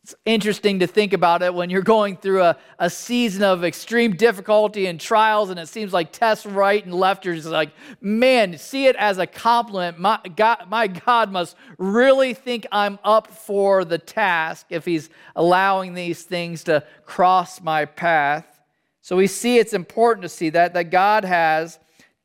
It's 0.03 0.15
interesting 0.25 0.79
to 0.79 0.87
think 0.87 1.13
about 1.13 1.43
it 1.43 1.53
when 1.53 1.69
you're 1.69 1.81
going 1.81 2.17
through 2.17 2.41
a, 2.41 2.57
a 2.77 2.89
season 2.89 3.43
of 3.43 3.63
extreme 3.63 4.15
difficulty 4.15 4.87
and 4.87 4.99
trials, 4.99 5.49
and 5.49 5.57
it 5.57 5.69
seems 5.69 5.93
like 5.93 6.11
tests 6.11 6.45
right 6.45 6.83
and 6.83 6.93
left. 6.93 7.23
You're 7.23 7.35
just 7.35 7.47
like, 7.47 7.71
man, 8.01 8.57
see 8.57 8.87
it 8.87 8.97
as 8.97 9.17
a 9.17 9.27
compliment. 9.27 9.97
My 9.97 10.19
God, 10.35 10.65
my 10.67 10.87
God 10.87 11.31
must 11.31 11.55
really 11.77 12.33
think 12.33 12.65
I'm 12.71 12.99
up 13.03 13.27
for 13.27 13.85
the 13.85 13.97
task 13.97 14.65
if 14.71 14.83
He's 14.83 15.09
allowing 15.37 15.93
these 15.93 16.23
things 16.23 16.65
to 16.65 16.83
cross 17.05 17.61
my 17.61 17.85
path. 17.85 18.59
So 19.01 19.15
we 19.15 19.27
see 19.27 19.57
it's 19.57 19.73
important 19.73 20.23
to 20.23 20.29
see 20.29 20.49
that, 20.49 20.73
that 20.73 20.91
God 20.91 21.23
has 21.23 21.79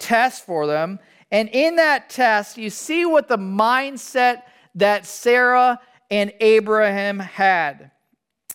test 0.04 0.44
for 0.44 0.66
them. 0.66 0.98
And 1.30 1.48
in 1.48 1.76
that 1.76 2.10
test, 2.10 2.58
you 2.58 2.70
see 2.70 3.06
what 3.06 3.26
the 3.26 3.38
mindset 3.38 4.42
that 4.74 5.06
Sarah 5.06 5.80
and 6.10 6.32
Abraham 6.40 7.18
had. 7.18 7.90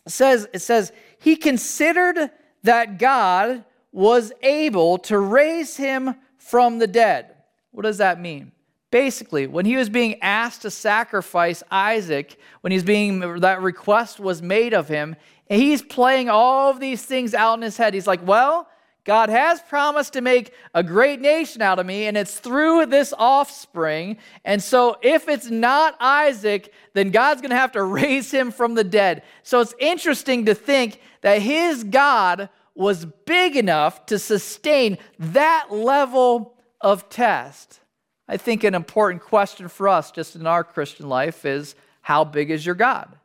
It 0.06 0.12
says, 0.12 0.48
it 0.54 0.60
says, 0.60 0.92
he 1.20 1.36
considered 1.36 2.30
that 2.64 3.00
God 3.00 3.66
was 3.92 4.32
able 4.44 5.00
to 5.00 5.18
raise 5.18 5.76
him 5.76 6.16
from 6.38 6.78
the 6.78 6.88
dead. 6.88 7.36
What 7.72 7.84
does 7.84 7.98
that 7.98 8.22
mean? 8.22 8.52
Basically, 8.92 9.46
when 9.48 9.66
he 9.66 9.76
was 9.76 9.90
being 9.90 10.22
asked 10.22 10.62
to 10.62 10.72
sacrifice 10.72 11.64
Isaac, 11.70 12.38
when 12.62 12.72
he's 12.72 12.84
being 12.84 13.20
that 13.42 13.62
request 13.62 14.20
was 14.20 14.42
made 14.42 14.74
of 14.74 14.88
him, 14.88 15.16
he's 15.48 15.82
playing 15.82 16.30
all 16.30 16.70
of 16.72 16.80
these 16.80 17.04
things 17.04 17.34
out 17.34 17.56
in 17.56 17.62
his 17.62 17.78
head. 17.78 17.94
He's 17.94 18.08
like, 18.08 18.26
"Well, 18.26 18.68
God 19.06 19.30
has 19.30 19.62
promised 19.62 20.14
to 20.14 20.22
make 20.22 20.54
a 20.74 20.84
great 20.84 21.20
nation 21.20 21.62
out 21.62 21.80
of 21.80 21.86
me, 21.86 22.06
and 22.06 22.18
it's 22.18 22.40
through 22.40 22.86
this 22.88 23.14
offspring. 23.18 24.18
And 24.46 24.62
so, 24.62 24.98
if 25.02 25.28
it's 25.28 25.50
not 25.50 25.96
Isaac, 26.00 26.74
then 26.94 27.12
God's 27.12 27.42
going 27.42 27.52
to 27.52 27.58
have 27.58 27.72
to 27.74 27.84
raise 28.02 28.32
him 28.32 28.52
from 28.52 28.76
the 28.76 28.84
dead. 28.84 29.24
So, 29.44 29.62
it's 29.62 29.74
interesting 29.80 30.46
to 30.46 30.56
think 30.56 31.00
that 31.22 31.42
his 31.42 31.84
God 31.84 32.50
was 32.76 33.06
big 33.26 33.58
enough 33.58 34.06
to 34.06 34.18
sustain 34.18 34.98
that 35.18 35.68
level 35.70 36.56
of 36.80 37.10
test. 37.10 37.80
I 38.28 38.38
think 38.38 38.64
an 38.64 38.76
important 38.76 39.22
question 39.22 39.68
for 39.68 39.90
us 39.90 40.12
just 40.12 40.36
in 40.36 40.48
our 40.48 40.64
Christian 40.64 41.10
life 41.10 41.46
is 41.46 41.76
how 42.02 42.24
big 42.24 42.52
is 42.52 42.66
your 42.66 42.76
God? 42.76 43.19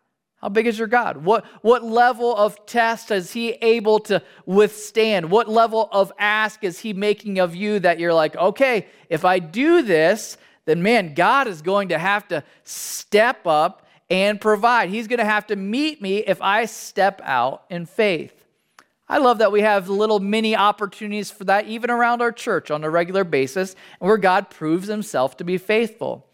How 0.45 0.51
big 0.51 0.67
is 0.67 0.79
your 0.79 0.89
God? 0.89 1.25
What, 1.25 1.47
what 1.63 1.83
level 1.83 2.37
of 2.37 2.67
test 2.67 3.11
is 3.11 3.33
He 3.33 3.53
able 3.63 3.99
to 4.01 4.23
withstand? 4.45 5.31
What 5.31 5.49
level 5.49 5.89
of 5.91 6.13
ask 6.19 6.63
is 6.63 6.81
He 6.81 6.93
making 6.93 7.39
of 7.39 7.55
you 7.55 7.79
that 7.79 7.99
you're 7.99 8.13
like, 8.13 8.37
okay, 8.37 8.89
if 9.09 9.25
I 9.25 9.39
do 9.39 9.81
this, 9.81 10.37
then 10.67 10.83
man, 10.83 11.15
God 11.15 11.49
is 11.49 11.63
going 11.63 11.89
to 11.89 11.99
have 11.99 12.29
to 12.29 12.45
step 12.63 13.47
up 13.47 13.87
and 14.11 14.39
provide. 14.39 14.91
He's 14.91 15.09
going 15.09 15.19
to 15.19 15.25
have 15.25 15.47
to 15.47 15.57
meet 15.57 16.03
me 16.03 16.19
if 16.19 16.43
I 16.43 16.67
step 16.67 17.23
out 17.25 17.65
in 17.71 17.87
faith. 17.87 18.45
I 19.09 19.17
love 19.17 19.39
that 19.39 19.51
we 19.51 19.63
have 19.63 19.89
little 19.89 20.21
mini 20.21 20.55
opportunities 20.55 21.31
for 21.31 21.45
that, 21.45 21.69
even 21.69 21.89
around 21.89 22.21
our 22.21 22.33
church 22.33 22.71
on 22.71 22.85
a 22.85 22.91
regular 22.91 23.25
basis, 23.25 23.77
where 23.99 24.19
God 24.19 24.51
proves 24.51 24.89
himself 24.89 25.39
to 25.39 25.45
be 25.45 25.57
faithful. 25.57 26.27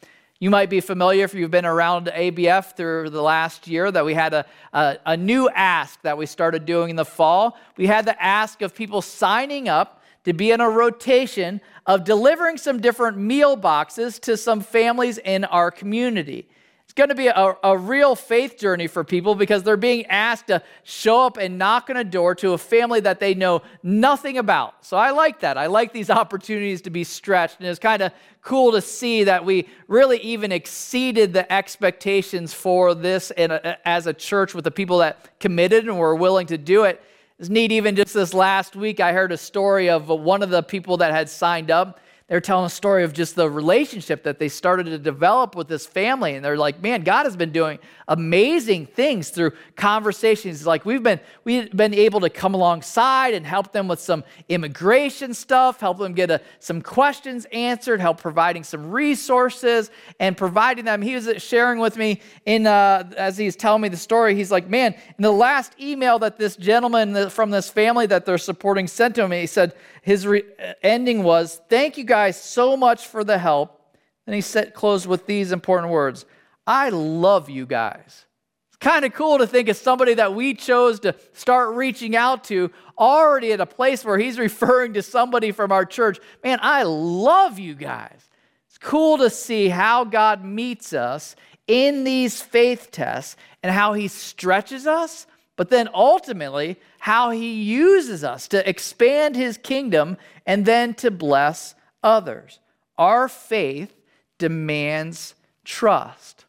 You 0.42 0.48
might 0.48 0.70
be 0.70 0.80
familiar 0.80 1.24
if 1.24 1.34
you've 1.34 1.50
been 1.50 1.66
around 1.66 2.06
ABF 2.06 2.74
through 2.74 3.10
the 3.10 3.20
last 3.20 3.68
year 3.68 3.92
that 3.92 4.06
we 4.06 4.14
had 4.14 4.32
a, 4.32 4.46
a, 4.72 4.96
a, 5.04 5.14
new 5.14 5.50
ask 5.50 6.00
that 6.00 6.16
we 6.16 6.24
started 6.24 6.64
doing 6.64 6.88
in 6.88 6.96
the 6.96 7.04
fall. 7.04 7.58
We 7.76 7.86
had 7.86 8.06
the 8.06 8.20
ask 8.22 8.62
of 8.62 8.74
people 8.74 9.02
signing 9.02 9.68
up 9.68 10.02
to 10.24 10.32
be 10.32 10.50
in 10.50 10.62
a 10.62 10.70
rotation 10.70 11.60
of 11.84 12.04
delivering 12.04 12.56
some 12.56 12.80
different 12.80 13.18
meal 13.18 13.54
boxes 13.54 14.18
to 14.20 14.38
some 14.38 14.62
families 14.62 15.18
in 15.18 15.44
our 15.44 15.70
community. 15.70 16.48
It's 16.90 16.94
going 16.94 17.10
to 17.10 17.14
be 17.14 17.28
a, 17.28 17.56
a 17.62 17.78
real 17.78 18.16
faith 18.16 18.58
journey 18.58 18.88
for 18.88 19.04
people 19.04 19.36
because 19.36 19.62
they're 19.62 19.76
being 19.76 20.06
asked 20.06 20.48
to 20.48 20.60
show 20.82 21.24
up 21.24 21.36
and 21.36 21.56
knock 21.56 21.88
on 21.88 21.96
a 21.96 22.02
door 22.02 22.34
to 22.34 22.54
a 22.54 22.58
family 22.58 22.98
that 22.98 23.20
they 23.20 23.32
know 23.32 23.62
nothing 23.84 24.38
about. 24.38 24.84
So 24.84 24.96
I 24.96 25.12
like 25.12 25.38
that. 25.38 25.56
I 25.56 25.66
like 25.66 25.92
these 25.92 26.10
opportunities 26.20 26.82
to 26.82 26.90
be 26.90 27.04
stretched. 27.04 27.60
And 27.60 27.68
it's 27.68 27.78
kind 27.78 28.02
of 28.02 28.12
cool 28.42 28.72
to 28.72 28.80
see 28.80 29.22
that 29.22 29.44
we 29.44 29.68
really 29.86 30.18
even 30.18 30.50
exceeded 30.50 31.32
the 31.32 31.50
expectations 31.52 32.52
for 32.52 32.92
this 32.92 33.30
as 33.30 34.08
a 34.08 34.12
church 34.12 34.52
with 34.52 34.64
the 34.64 34.72
people 34.72 34.98
that 34.98 35.38
committed 35.38 35.86
and 35.86 35.96
were 35.96 36.16
willing 36.16 36.48
to 36.48 36.58
do 36.58 36.82
it. 36.82 37.00
It's 37.38 37.48
neat, 37.48 37.70
even 37.70 37.94
just 37.94 38.14
this 38.14 38.34
last 38.34 38.74
week, 38.74 38.98
I 38.98 39.12
heard 39.12 39.30
a 39.30 39.36
story 39.36 39.88
of 39.88 40.08
one 40.08 40.42
of 40.42 40.50
the 40.50 40.64
people 40.64 40.96
that 40.96 41.12
had 41.12 41.28
signed 41.28 41.70
up 41.70 42.00
they're 42.30 42.40
telling 42.40 42.64
a 42.64 42.70
story 42.70 43.02
of 43.02 43.12
just 43.12 43.34
the 43.34 43.50
relationship 43.50 44.22
that 44.22 44.38
they 44.38 44.48
started 44.48 44.84
to 44.84 44.98
develop 44.98 45.56
with 45.56 45.66
this 45.66 45.84
family. 45.84 46.36
And 46.36 46.44
they're 46.44 46.56
like, 46.56 46.80
man, 46.80 47.02
God 47.02 47.24
has 47.24 47.34
been 47.34 47.50
doing 47.50 47.80
amazing 48.06 48.86
things 48.86 49.30
through 49.30 49.50
conversations. 49.74 50.64
Like 50.64 50.84
we've 50.84 51.02
been, 51.02 51.18
we've 51.42 51.76
been 51.76 51.92
able 51.92 52.20
to 52.20 52.30
come 52.30 52.54
alongside 52.54 53.34
and 53.34 53.44
help 53.44 53.72
them 53.72 53.88
with 53.88 53.98
some 53.98 54.22
immigration 54.48 55.34
stuff, 55.34 55.80
help 55.80 55.98
them 55.98 56.12
get 56.12 56.30
a, 56.30 56.40
some 56.60 56.80
questions 56.82 57.48
answered, 57.52 58.00
help 58.00 58.20
providing 58.20 58.62
some 58.62 58.92
resources 58.92 59.90
and 60.20 60.36
providing 60.36 60.84
them. 60.84 61.02
He 61.02 61.16
was 61.16 61.28
sharing 61.38 61.80
with 61.80 61.96
me 61.96 62.20
in, 62.46 62.64
uh, 62.64 63.10
as 63.16 63.38
he's 63.38 63.56
telling 63.56 63.82
me 63.82 63.88
the 63.88 63.96
story, 63.96 64.36
he's 64.36 64.52
like, 64.52 64.68
man, 64.68 64.94
in 64.94 65.22
the 65.22 65.32
last 65.32 65.74
email 65.80 66.20
that 66.20 66.38
this 66.38 66.54
gentleman 66.54 67.28
from 67.28 67.50
this 67.50 67.70
family 67.70 68.06
that 68.06 68.24
they're 68.24 68.38
supporting 68.38 68.86
sent 68.86 69.16
to 69.16 69.26
me 69.26 69.40
he 69.40 69.46
said, 69.48 69.74
his 70.02 70.26
re- 70.26 70.44
ending 70.82 71.22
was, 71.22 71.60
Thank 71.68 71.98
you 71.98 72.04
guys 72.04 72.40
so 72.40 72.76
much 72.76 73.06
for 73.06 73.24
the 73.24 73.38
help. 73.38 73.80
And 74.26 74.34
he 74.34 74.40
said, 74.42 74.74
closed 74.74 75.06
with 75.06 75.26
these 75.26 75.50
important 75.50 75.92
words 75.92 76.24
I 76.66 76.90
love 76.90 77.50
you 77.50 77.66
guys. 77.66 78.26
It's 78.68 78.76
kind 78.78 79.04
of 79.04 79.12
cool 79.12 79.38
to 79.38 79.46
think 79.46 79.68
of 79.68 79.76
somebody 79.76 80.14
that 80.14 80.34
we 80.34 80.54
chose 80.54 81.00
to 81.00 81.16
start 81.32 81.74
reaching 81.74 82.14
out 82.14 82.44
to 82.44 82.70
already 82.96 83.52
at 83.52 83.60
a 83.60 83.66
place 83.66 84.04
where 84.04 84.18
he's 84.18 84.38
referring 84.48 84.92
to 84.92 85.02
somebody 85.02 85.50
from 85.50 85.72
our 85.72 85.84
church. 85.84 86.20
Man, 86.44 86.60
I 86.62 86.84
love 86.84 87.58
you 87.58 87.74
guys. 87.74 88.28
It's 88.68 88.78
cool 88.78 89.18
to 89.18 89.30
see 89.30 89.68
how 89.68 90.04
God 90.04 90.44
meets 90.44 90.92
us 90.92 91.34
in 91.66 92.04
these 92.04 92.40
faith 92.40 92.90
tests 92.92 93.36
and 93.64 93.72
how 93.72 93.94
he 93.94 94.06
stretches 94.06 94.86
us, 94.86 95.26
but 95.60 95.68
then 95.68 95.90
ultimately 95.92 96.78
how 97.00 97.28
he 97.28 97.52
uses 97.52 98.24
us 98.24 98.48
to 98.48 98.66
expand 98.66 99.36
his 99.36 99.58
kingdom 99.58 100.16
and 100.46 100.64
then 100.64 100.94
to 100.94 101.10
bless 101.10 101.74
others. 102.02 102.60
Our 102.96 103.28
faith 103.28 103.94
demands 104.38 105.34
trust. 105.62 106.46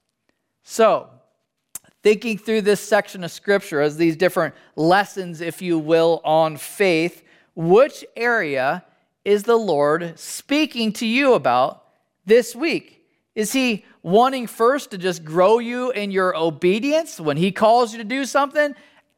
So, 0.64 1.10
thinking 2.02 2.38
through 2.38 2.62
this 2.62 2.80
section 2.80 3.26
of 3.26 3.32
scripture 3.32 3.82
as 3.82 3.98
these 3.98 4.16
different 4.16 4.56
lessons, 4.78 5.42
if 5.42 5.62
you 5.62 5.78
will, 5.78 6.22
on 6.24 6.56
faith, 6.56 7.22
which 7.54 8.06
area 8.16 8.86
is 9.26 9.44
the 9.44 9.58
Lord 9.58 10.18
speaking 10.18 10.94
to 10.94 11.06
you 11.06 11.34
about 11.34 11.84
this 12.26 12.56
week? 12.56 13.06
Is 13.36 13.52
he 13.52 13.84
wanting 14.04 14.48
first 14.48 14.92
to 14.92 14.98
just 14.98 15.26
grow 15.26 15.60
you 15.60 15.92
in 15.92 16.12
your 16.12 16.34
obedience 16.34 17.20
when 17.20 17.36
he 17.36 17.52
calls 17.52 17.92
you 17.92 17.98
to 17.98 18.06
do 18.06 18.24
something? 18.24 18.74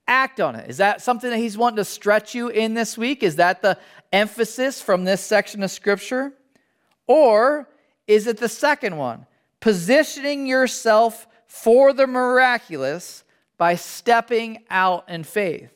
Act 0.08 0.40
on 0.40 0.56
it. 0.56 0.70
Is 0.70 0.78
that 0.78 1.02
something 1.02 1.30
that 1.30 1.38
he's 1.38 1.58
wanting 1.58 1.78
to 1.78 1.86
stretch 1.86 2.36
you 2.36 2.50
in 2.50 2.74
this 2.74 2.98
week? 2.98 3.24
Is 3.24 3.38
that 3.38 3.62
the 3.62 3.78
emphasis 4.12 4.82
from 4.82 5.04
this 5.04 5.22
section 5.22 5.64
of 5.64 5.72
scripture? 5.72 6.34
Or 7.08 7.70
is 8.08 8.28
it 8.28 8.38
the 8.38 8.50
second 8.50 8.98
one? 8.98 9.26
Positioning 9.60 10.46
yourself 10.46 11.28
for 11.48 11.94
the 11.94 12.08
miraculous 12.08 13.24
by 13.58 13.76
stepping 13.76 14.64
out 14.70 15.08
in 15.08 15.24
faith. 15.24 15.70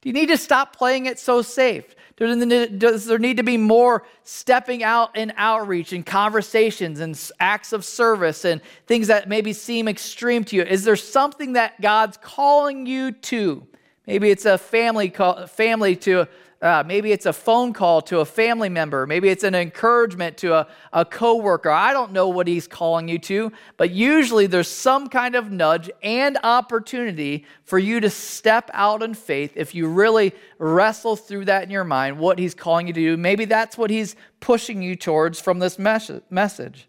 Do 0.00 0.08
you 0.08 0.12
need 0.12 0.28
to 0.28 0.36
stop 0.36 0.76
playing 0.76 1.06
it 1.06 1.18
so 1.18 1.42
safe? 1.42 1.94
Does 2.16 3.06
there 3.06 3.18
need 3.18 3.38
to 3.38 3.42
be 3.42 3.56
more 3.56 4.04
stepping 4.22 4.84
out 4.84 5.16
in 5.16 5.32
outreach 5.36 5.92
and 5.92 6.04
conversations 6.04 7.00
and 7.00 7.18
acts 7.40 7.72
of 7.72 7.84
service 7.84 8.44
and 8.44 8.60
things 8.86 9.06
that 9.06 9.28
maybe 9.28 9.52
seem 9.52 9.88
extreme 9.88 10.44
to 10.44 10.56
you? 10.56 10.62
Is 10.62 10.84
there 10.84 10.96
something 10.96 11.54
that 11.54 11.80
God's 11.80 12.16
calling 12.16 12.86
you 12.86 13.12
to? 13.12 13.66
Maybe 14.06 14.30
it's 14.30 14.44
a 14.44 14.58
family 14.58 15.08
call, 15.08 15.46
family 15.46 15.94
to, 15.96 16.26
uh, 16.60 16.82
maybe 16.84 17.12
it's 17.12 17.26
a 17.26 17.32
phone 17.32 17.72
call 17.72 18.02
to 18.02 18.18
a 18.18 18.24
family 18.24 18.68
member. 18.68 19.06
Maybe 19.06 19.28
it's 19.28 19.44
an 19.44 19.54
encouragement 19.54 20.36
to 20.38 20.54
a, 20.54 20.68
a 20.92 21.04
coworker. 21.04 21.70
I 21.70 21.92
don't 21.92 22.12
know 22.12 22.28
what 22.28 22.48
he's 22.48 22.66
calling 22.66 23.06
you 23.06 23.18
to, 23.20 23.52
but 23.76 23.90
usually 23.90 24.46
there's 24.46 24.68
some 24.68 25.08
kind 25.08 25.36
of 25.36 25.52
nudge 25.52 25.88
and 26.02 26.36
opportunity 26.42 27.46
for 27.64 27.78
you 27.78 28.00
to 28.00 28.10
step 28.10 28.70
out 28.72 29.04
in 29.04 29.14
faith 29.14 29.52
if 29.54 29.72
you 29.72 29.86
really 29.86 30.32
wrestle 30.58 31.14
through 31.14 31.44
that 31.44 31.62
in 31.62 31.70
your 31.70 31.84
mind, 31.84 32.18
what 32.18 32.40
he's 32.40 32.54
calling 32.54 32.88
you 32.88 32.92
to 32.92 33.00
do. 33.00 33.16
Maybe 33.16 33.44
that's 33.44 33.78
what 33.78 33.90
he's 33.90 34.16
pushing 34.40 34.82
you 34.82 34.96
towards 34.96 35.40
from 35.40 35.60
this 35.60 35.78
mes- 35.78 36.20
message. 36.28 36.88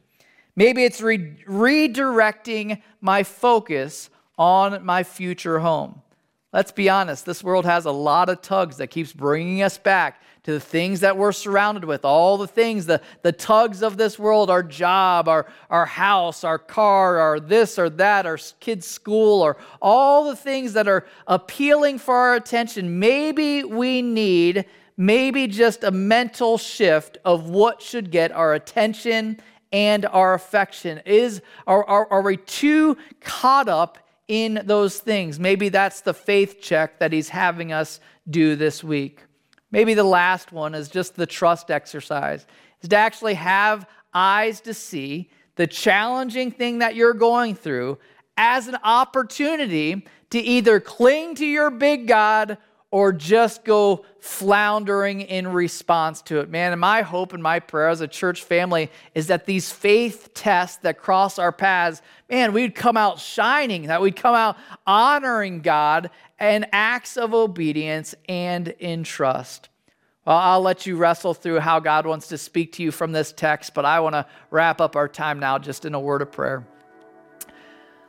Maybe 0.55 0.83
it's 0.83 1.01
re- 1.01 1.35
redirecting 1.47 2.81
my 3.01 3.21
focus 3.23 4.09
on 4.37 4.83
my 4.83 5.03
future 5.03 5.59
home. 5.59 6.01
Let's 6.53 6.71
be 6.71 6.87
honest, 6.87 7.25
this 7.25 7.43
world 7.43 7.65
has 7.65 7.85
a 7.85 7.91
lot 7.91 8.29
of 8.29 8.43
tugs 8.43 8.77
that 8.77 8.87
keeps 8.87 9.11
bringing 9.11 9.63
us 9.63 9.79
back 9.79 10.21
to 10.43 10.51
the 10.51 10.59
things 10.59 10.99
that 10.99 11.17
we're 11.17 11.31
surrounded 11.31 11.83
with, 11.83 12.05
all 12.05 12.37
the 12.37 12.47
things, 12.47 12.85
the, 12.85 13.01
the 13.23 13.31
tugs 13.31 13.81
of 13.81 13.97
this 13.97 14.19
world, 14.19 14.51
our 14.51 14.61
job, 14.61 15.27
our, 15.27 15.47
our 15.71 15.87
house, 15.87 16.43
our 16.43 16.59
car, 16.59 17.17
our 17.17 17.39
this 17.39 17.79
or 17.79 17.89
that, 17.89 18.27
our 18.27 18.37
kids' 18.59 18.85
school, 18.85 19.41
or 19.41 19.57
all 19.81 20.25
the 20.25 20.35
things 20.35 20.73
that 20.73 20.87
are 20.87 21.07
appealing 21.25 21.97
for 21.97 22.13
our 22.13 22.35
attention. 22.35 22.99
Maybe 22.99 23.63
we 23.63 24.03
need 24.03 24.65
maybe 24.95 25.47
just 25.47 25.83
a 25.83 25.89
mental 25.91 26.59
shift 26.59 27.17
of 27.25 27.49
what 27.49 27.81
should 27.81 28.11
get 28.11 28.31
our 28.31 28.53
attention 28.53 29.39
and 29.71 30.05
our 30.05 30.35
affection. 30.35 31.01
Is 31.05 31.41
are, 31.65 31.83
are, 31.85 32.07
are 32.11 32.21
we 32.21 32.37
too 32.37 32.97
caught 33.21 33.67
up 33.67 33.97
in 34.33 34.63
those 34.65 34.97
things. 34.97 35.39
Maybe 35.39 35.69
that's 35.69 36.01
the 36.01 36.13
faith 36.13 36.59
check 36.59 36.97
that 36.97 37.13
he's 37.13 37.29
having 37.29 37.71
us 37.71 37.99
do 38.27 38.55
this 38.55 38.83
week. 38.83 39.19
Maybe 39.69 39.93
the 39.93 40.03
last 40.03 40.51
one 40.51 40.73
is 40.73 40.89
just 40.89 41.15
the 41.15 41.27
trust 41.27 41.69
exercise, 41.69 42.47
is 42.81 42.89
to 42.89 42.95
actually 42.95 43.35
have 43.35 43.87
eyes 44.11 44.59
to 44.61 44.73
see 44.73 45.29
the 45.55 45.67
challenging 45.67 46.49
thing 46.49 46.79
that 46.79 46.95
you're 46.95 47.13
going 47.13 47.53
through 47.53 47.99
as 48.35 48.67
an 48.67 48.77
opportunity 48.83 50.03
to 50.31 50.39
either 50.39 50.79
cling 50.79 51.35
to 51.35 51.45
your 51.45 51.69
big 51.69 52.07
God 52.07 52.57
or 52.93 53.11
just 53.11 53.65
go 53.65 54.05
floundering 54.19 55.21
in 55.21 55.47
response 55.47 56.21
to 56.21 56.39
it. 56.39 56.47
Man, 56.47 56.73
and 56.73 56.79
my 56.79 57.01
hope 57.01 57.33
and 57.33 57.41
my 57.41 57.59
prayer 57.59 57.89
as 57.89 58.01
a 58.01 58.07
church 58.07 58.43
family 58.43 58.91
is 59.15 59.25
that 59.27 59.47
these 59.47 59.71
faith 59.71 60.29
tests 60.35 60.77
that 60.83 60.99
cross 60.99 61.39
our 61.39 61.51
paths, 61.51 62.03
man, 62.29 62.53
we'd 62.53 62.75
come 62.75 62.95
out 62.95 63.19
shining, 63.19 63.87
that 63.87 63.99
we'd 63.99 64.15
come 64.15 64.35
out 64.35 64.57
honoring 64.85 65.61
God 65.61 66.11
in 66.39 66.67
acts 66.71 67.17
of 67.17 67.33
obedience 67.33 68.13
and 68.29 68.67
in 68.67 69.03
trust. 69.03 69.69
Well, 70.23 70.37
I'll 70.37 70.61
let 70.61 70.85
you 70.85 70.95
wrestle 70.95 71.33
through 71.33 71.61
how 71.61 71.79
God 71.79 72.05
wants 72.05 72.27
to 72.27 72.37
speak 72.37 72.73
to 72.73 72.83
you 72.83 72.91
from 72.91 73.11
this 73.11 73.31
text, 73.31 73.73
but 73.73 73.85
I 73.85 74.01
want 74.01 74.13
to 74.13 74.27
wrap 74.51 74.79
up 74.79 74.95
our 74.95 75.07
time 75.07 75.39
now 75.39 75.57
just 75.57 75.85
in 75.85 75.95
a 75.95 75.99
word 75.99 76.21
of 76.21 76.31
prayer. 76.31 76.63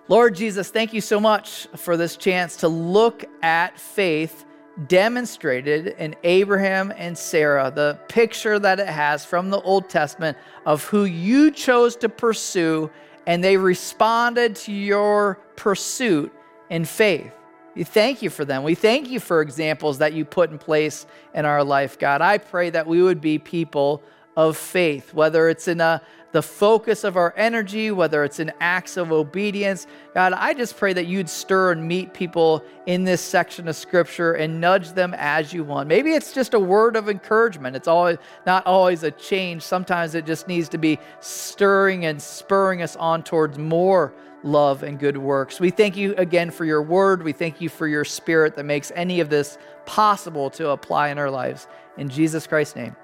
Lord 0.09 0.35
Jesus, 0.35 0.69
thank 0.69 0.93
you 0.93 1.01
so 1.01 1.19
much 1.19 1.69
for 1.75 1.97
this 1.97 2.19
chance 2.19 2.57
to 2.57 2.69
look 2.69 3.25
at 3.41 3.81
faith 3.81 4.45
demonstrated 4.87 5.89
in 5.99 6.17
Abraham 6.25 6.93
and 6.97 7.17
Sarah, 7.17 7.73
the 7.75 7.99
picture 8.09 8.59
that 8.59 8.81
it 8.81 8.89
has 8.89 9.25
from 9.25 9.51
the 9.51 9.61
Old 9.61 9.89
Testament 9.89 10.37
of 10.67 10.85
who 10.85 11.05
you 11.05 11.51
chose 11.51 11.97
to 11.97 12.09
pursue, 12.09 12.91
and 13.27 13.43
they 13.43 13.57
responded 13.57 14.57
to 14.57 14.73
your 14.73 15.39
pursuit 15.57 16.33
in 16.71 16.85
faith. 16.85 17.33
We 17.75 17.85
thank 17.85 18.23
you 18.23 18.31
for 18.31 18.45
them. 18.45 18.63
We 18.63 18.75
thank 18.75 19.09
you 19.09 19.19
for 19.19 19.41
examples 19.41 19.99
that 19.99 20.13
you 20.13 20.25
put 20.25 20.51
in 20.51 20.59
place 20.59 21.07
in 21.35 21.45
our 21.45 21.65
life, 21.65 21.99
God. 21.99 22.21
I 22.21 22.39
pray 22.39 22.71
that 22.71 22.87
we 22.87 23.03
would 23.03 23.21
be 23.21 23.39
people 23.39 24.03
of 24.37 24.57
faith, 24.57 25.15
whether 25.15 25.49
it's 25.49 25.69
in 25.69 25.81
a 25.81 26.03
the 26.35 26.43
focus 26.43 27.05
of 27.05 27.17
our 27.17 27.33
energy, 27.37 27.93
whether 27.93 28.25
it's 28.25 28.41
in 28.41 28.51
acts 28.61 28.97
of 28.97 29.13
obedience. 29.13 29.87
God, 30.15 30.33
I 30.33 30.53
just 30.53 30.77
pray 30.77 30.93
that 30.93 31.07
you'd 31.07 31.29
stir 31.29 31.71
and 31.71 31.87
meet 31.87 32.13
people 32.13 32.65
in 32.87 33.05
this 33.05 33.21
section 33.21 33.69
of 33.69 33.77
scripture 33.77 34.33
and 34.33 34.61
nudge 34.61 34.95
them 34.95 35.15
as 35.17 35.53
you 35.53 35.63
want. 35.63 35.89
Maybe 35.89 36.11
it's 36.11 36.33
just 36.33 36.53
a 36.55 36.59
word 36.59 36.97
of 36.97 37.09
encouragement. 37.09 37.77
It's 37.77 37.87
always 37.87 38.19
not 38.47 38.67
always 38.67 39.05
a 39.05 39.13
change. 39.13 39.63
Sometimes 39.63 40.17
it 40.17 40.27
just 40.27 40.49
needs 40.49 40.69
to 40.71 40.79
be 40.79 40.99
stirring 41.21 42.05
and 42.05 42.21
spurring 42.21 42.83
us 42.83 42.97
on 42.97 43.23
towards 43.23 43.57
more 43.57 44.13
love 44.43 44.83
and 44.83 44.99
good 44.99 45.17
works. 45.17 45.61
We 45.61 45.71
thank 45.71 45.97
you 45.97 46.17
again 46.17 46.51
for 46.51 46.65
your 46.65 46.83
word. 46.83 47.23
We 47.23 47.33
thank 47.33 47.61
you 47.61 47.69
for 47.69 47.87
your 47.87 48.05
spirit 48.05 48.57
that 48.57 48.65
makes 48.65 48.91
any 48.97 49.21
of 49.21 49.31
this 49.31 49.57
possible 49.87 50.51
to 50.51 50.71
apply 50.71 51.11
in 51.11 51.19
our 51.19 51.31
lives. 51.31 51.69
In 51.97 52.09
Jesus 52.09 52.49
Christ's 52.49 52.75
name, 52.75 52.97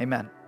amen. 0.00 0.41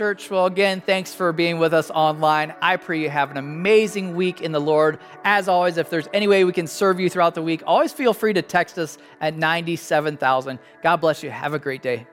Church. 0.00 0.30
Well, 0.30 0.46
again, 0.46 0.80
thanks 0.80 1.12
for 1.12 1.30
being 1.30 1.58
with 1.58 1.74
us 1.74 1.90
online. 1.90 2.54
I 2.62 2.78
pray 2.78 3.02
you 3.02 3.10
have 3.10 3.30
an 3.30 3.36
amazing 3.36 4.14
week 4.14 4.40
in 4.40 4.50
the 4.50 4.58
Lord. 4.58 4.98
As 5.24 5.46
always, 5.46 5.76
if 5.76 5.90
there's 5.90 6.08
any 6.14 6.26
way 6.26 6.42
we 6.42 6.54
can 6.54 6.66
serve 6.66 6.98
you 6.98 7.10
throughout 7.10 7.34
the 7.34 7.42
week, 7.42 7.62
always 7.66 7.92
feel 7.92 8.14
free 8.14 8.32
to 8.32 8.40
text 8.40 8.78
us 8.78 8.96
at 9.20 9.36
97,000. 9.36 10.58
God 10.82 10.96
bless 11.02 11.22
you. 11.22 11.30
Have 11.30 11.52
a 11.52 11.58
great 11.58 11.82
day. 11.82 12.06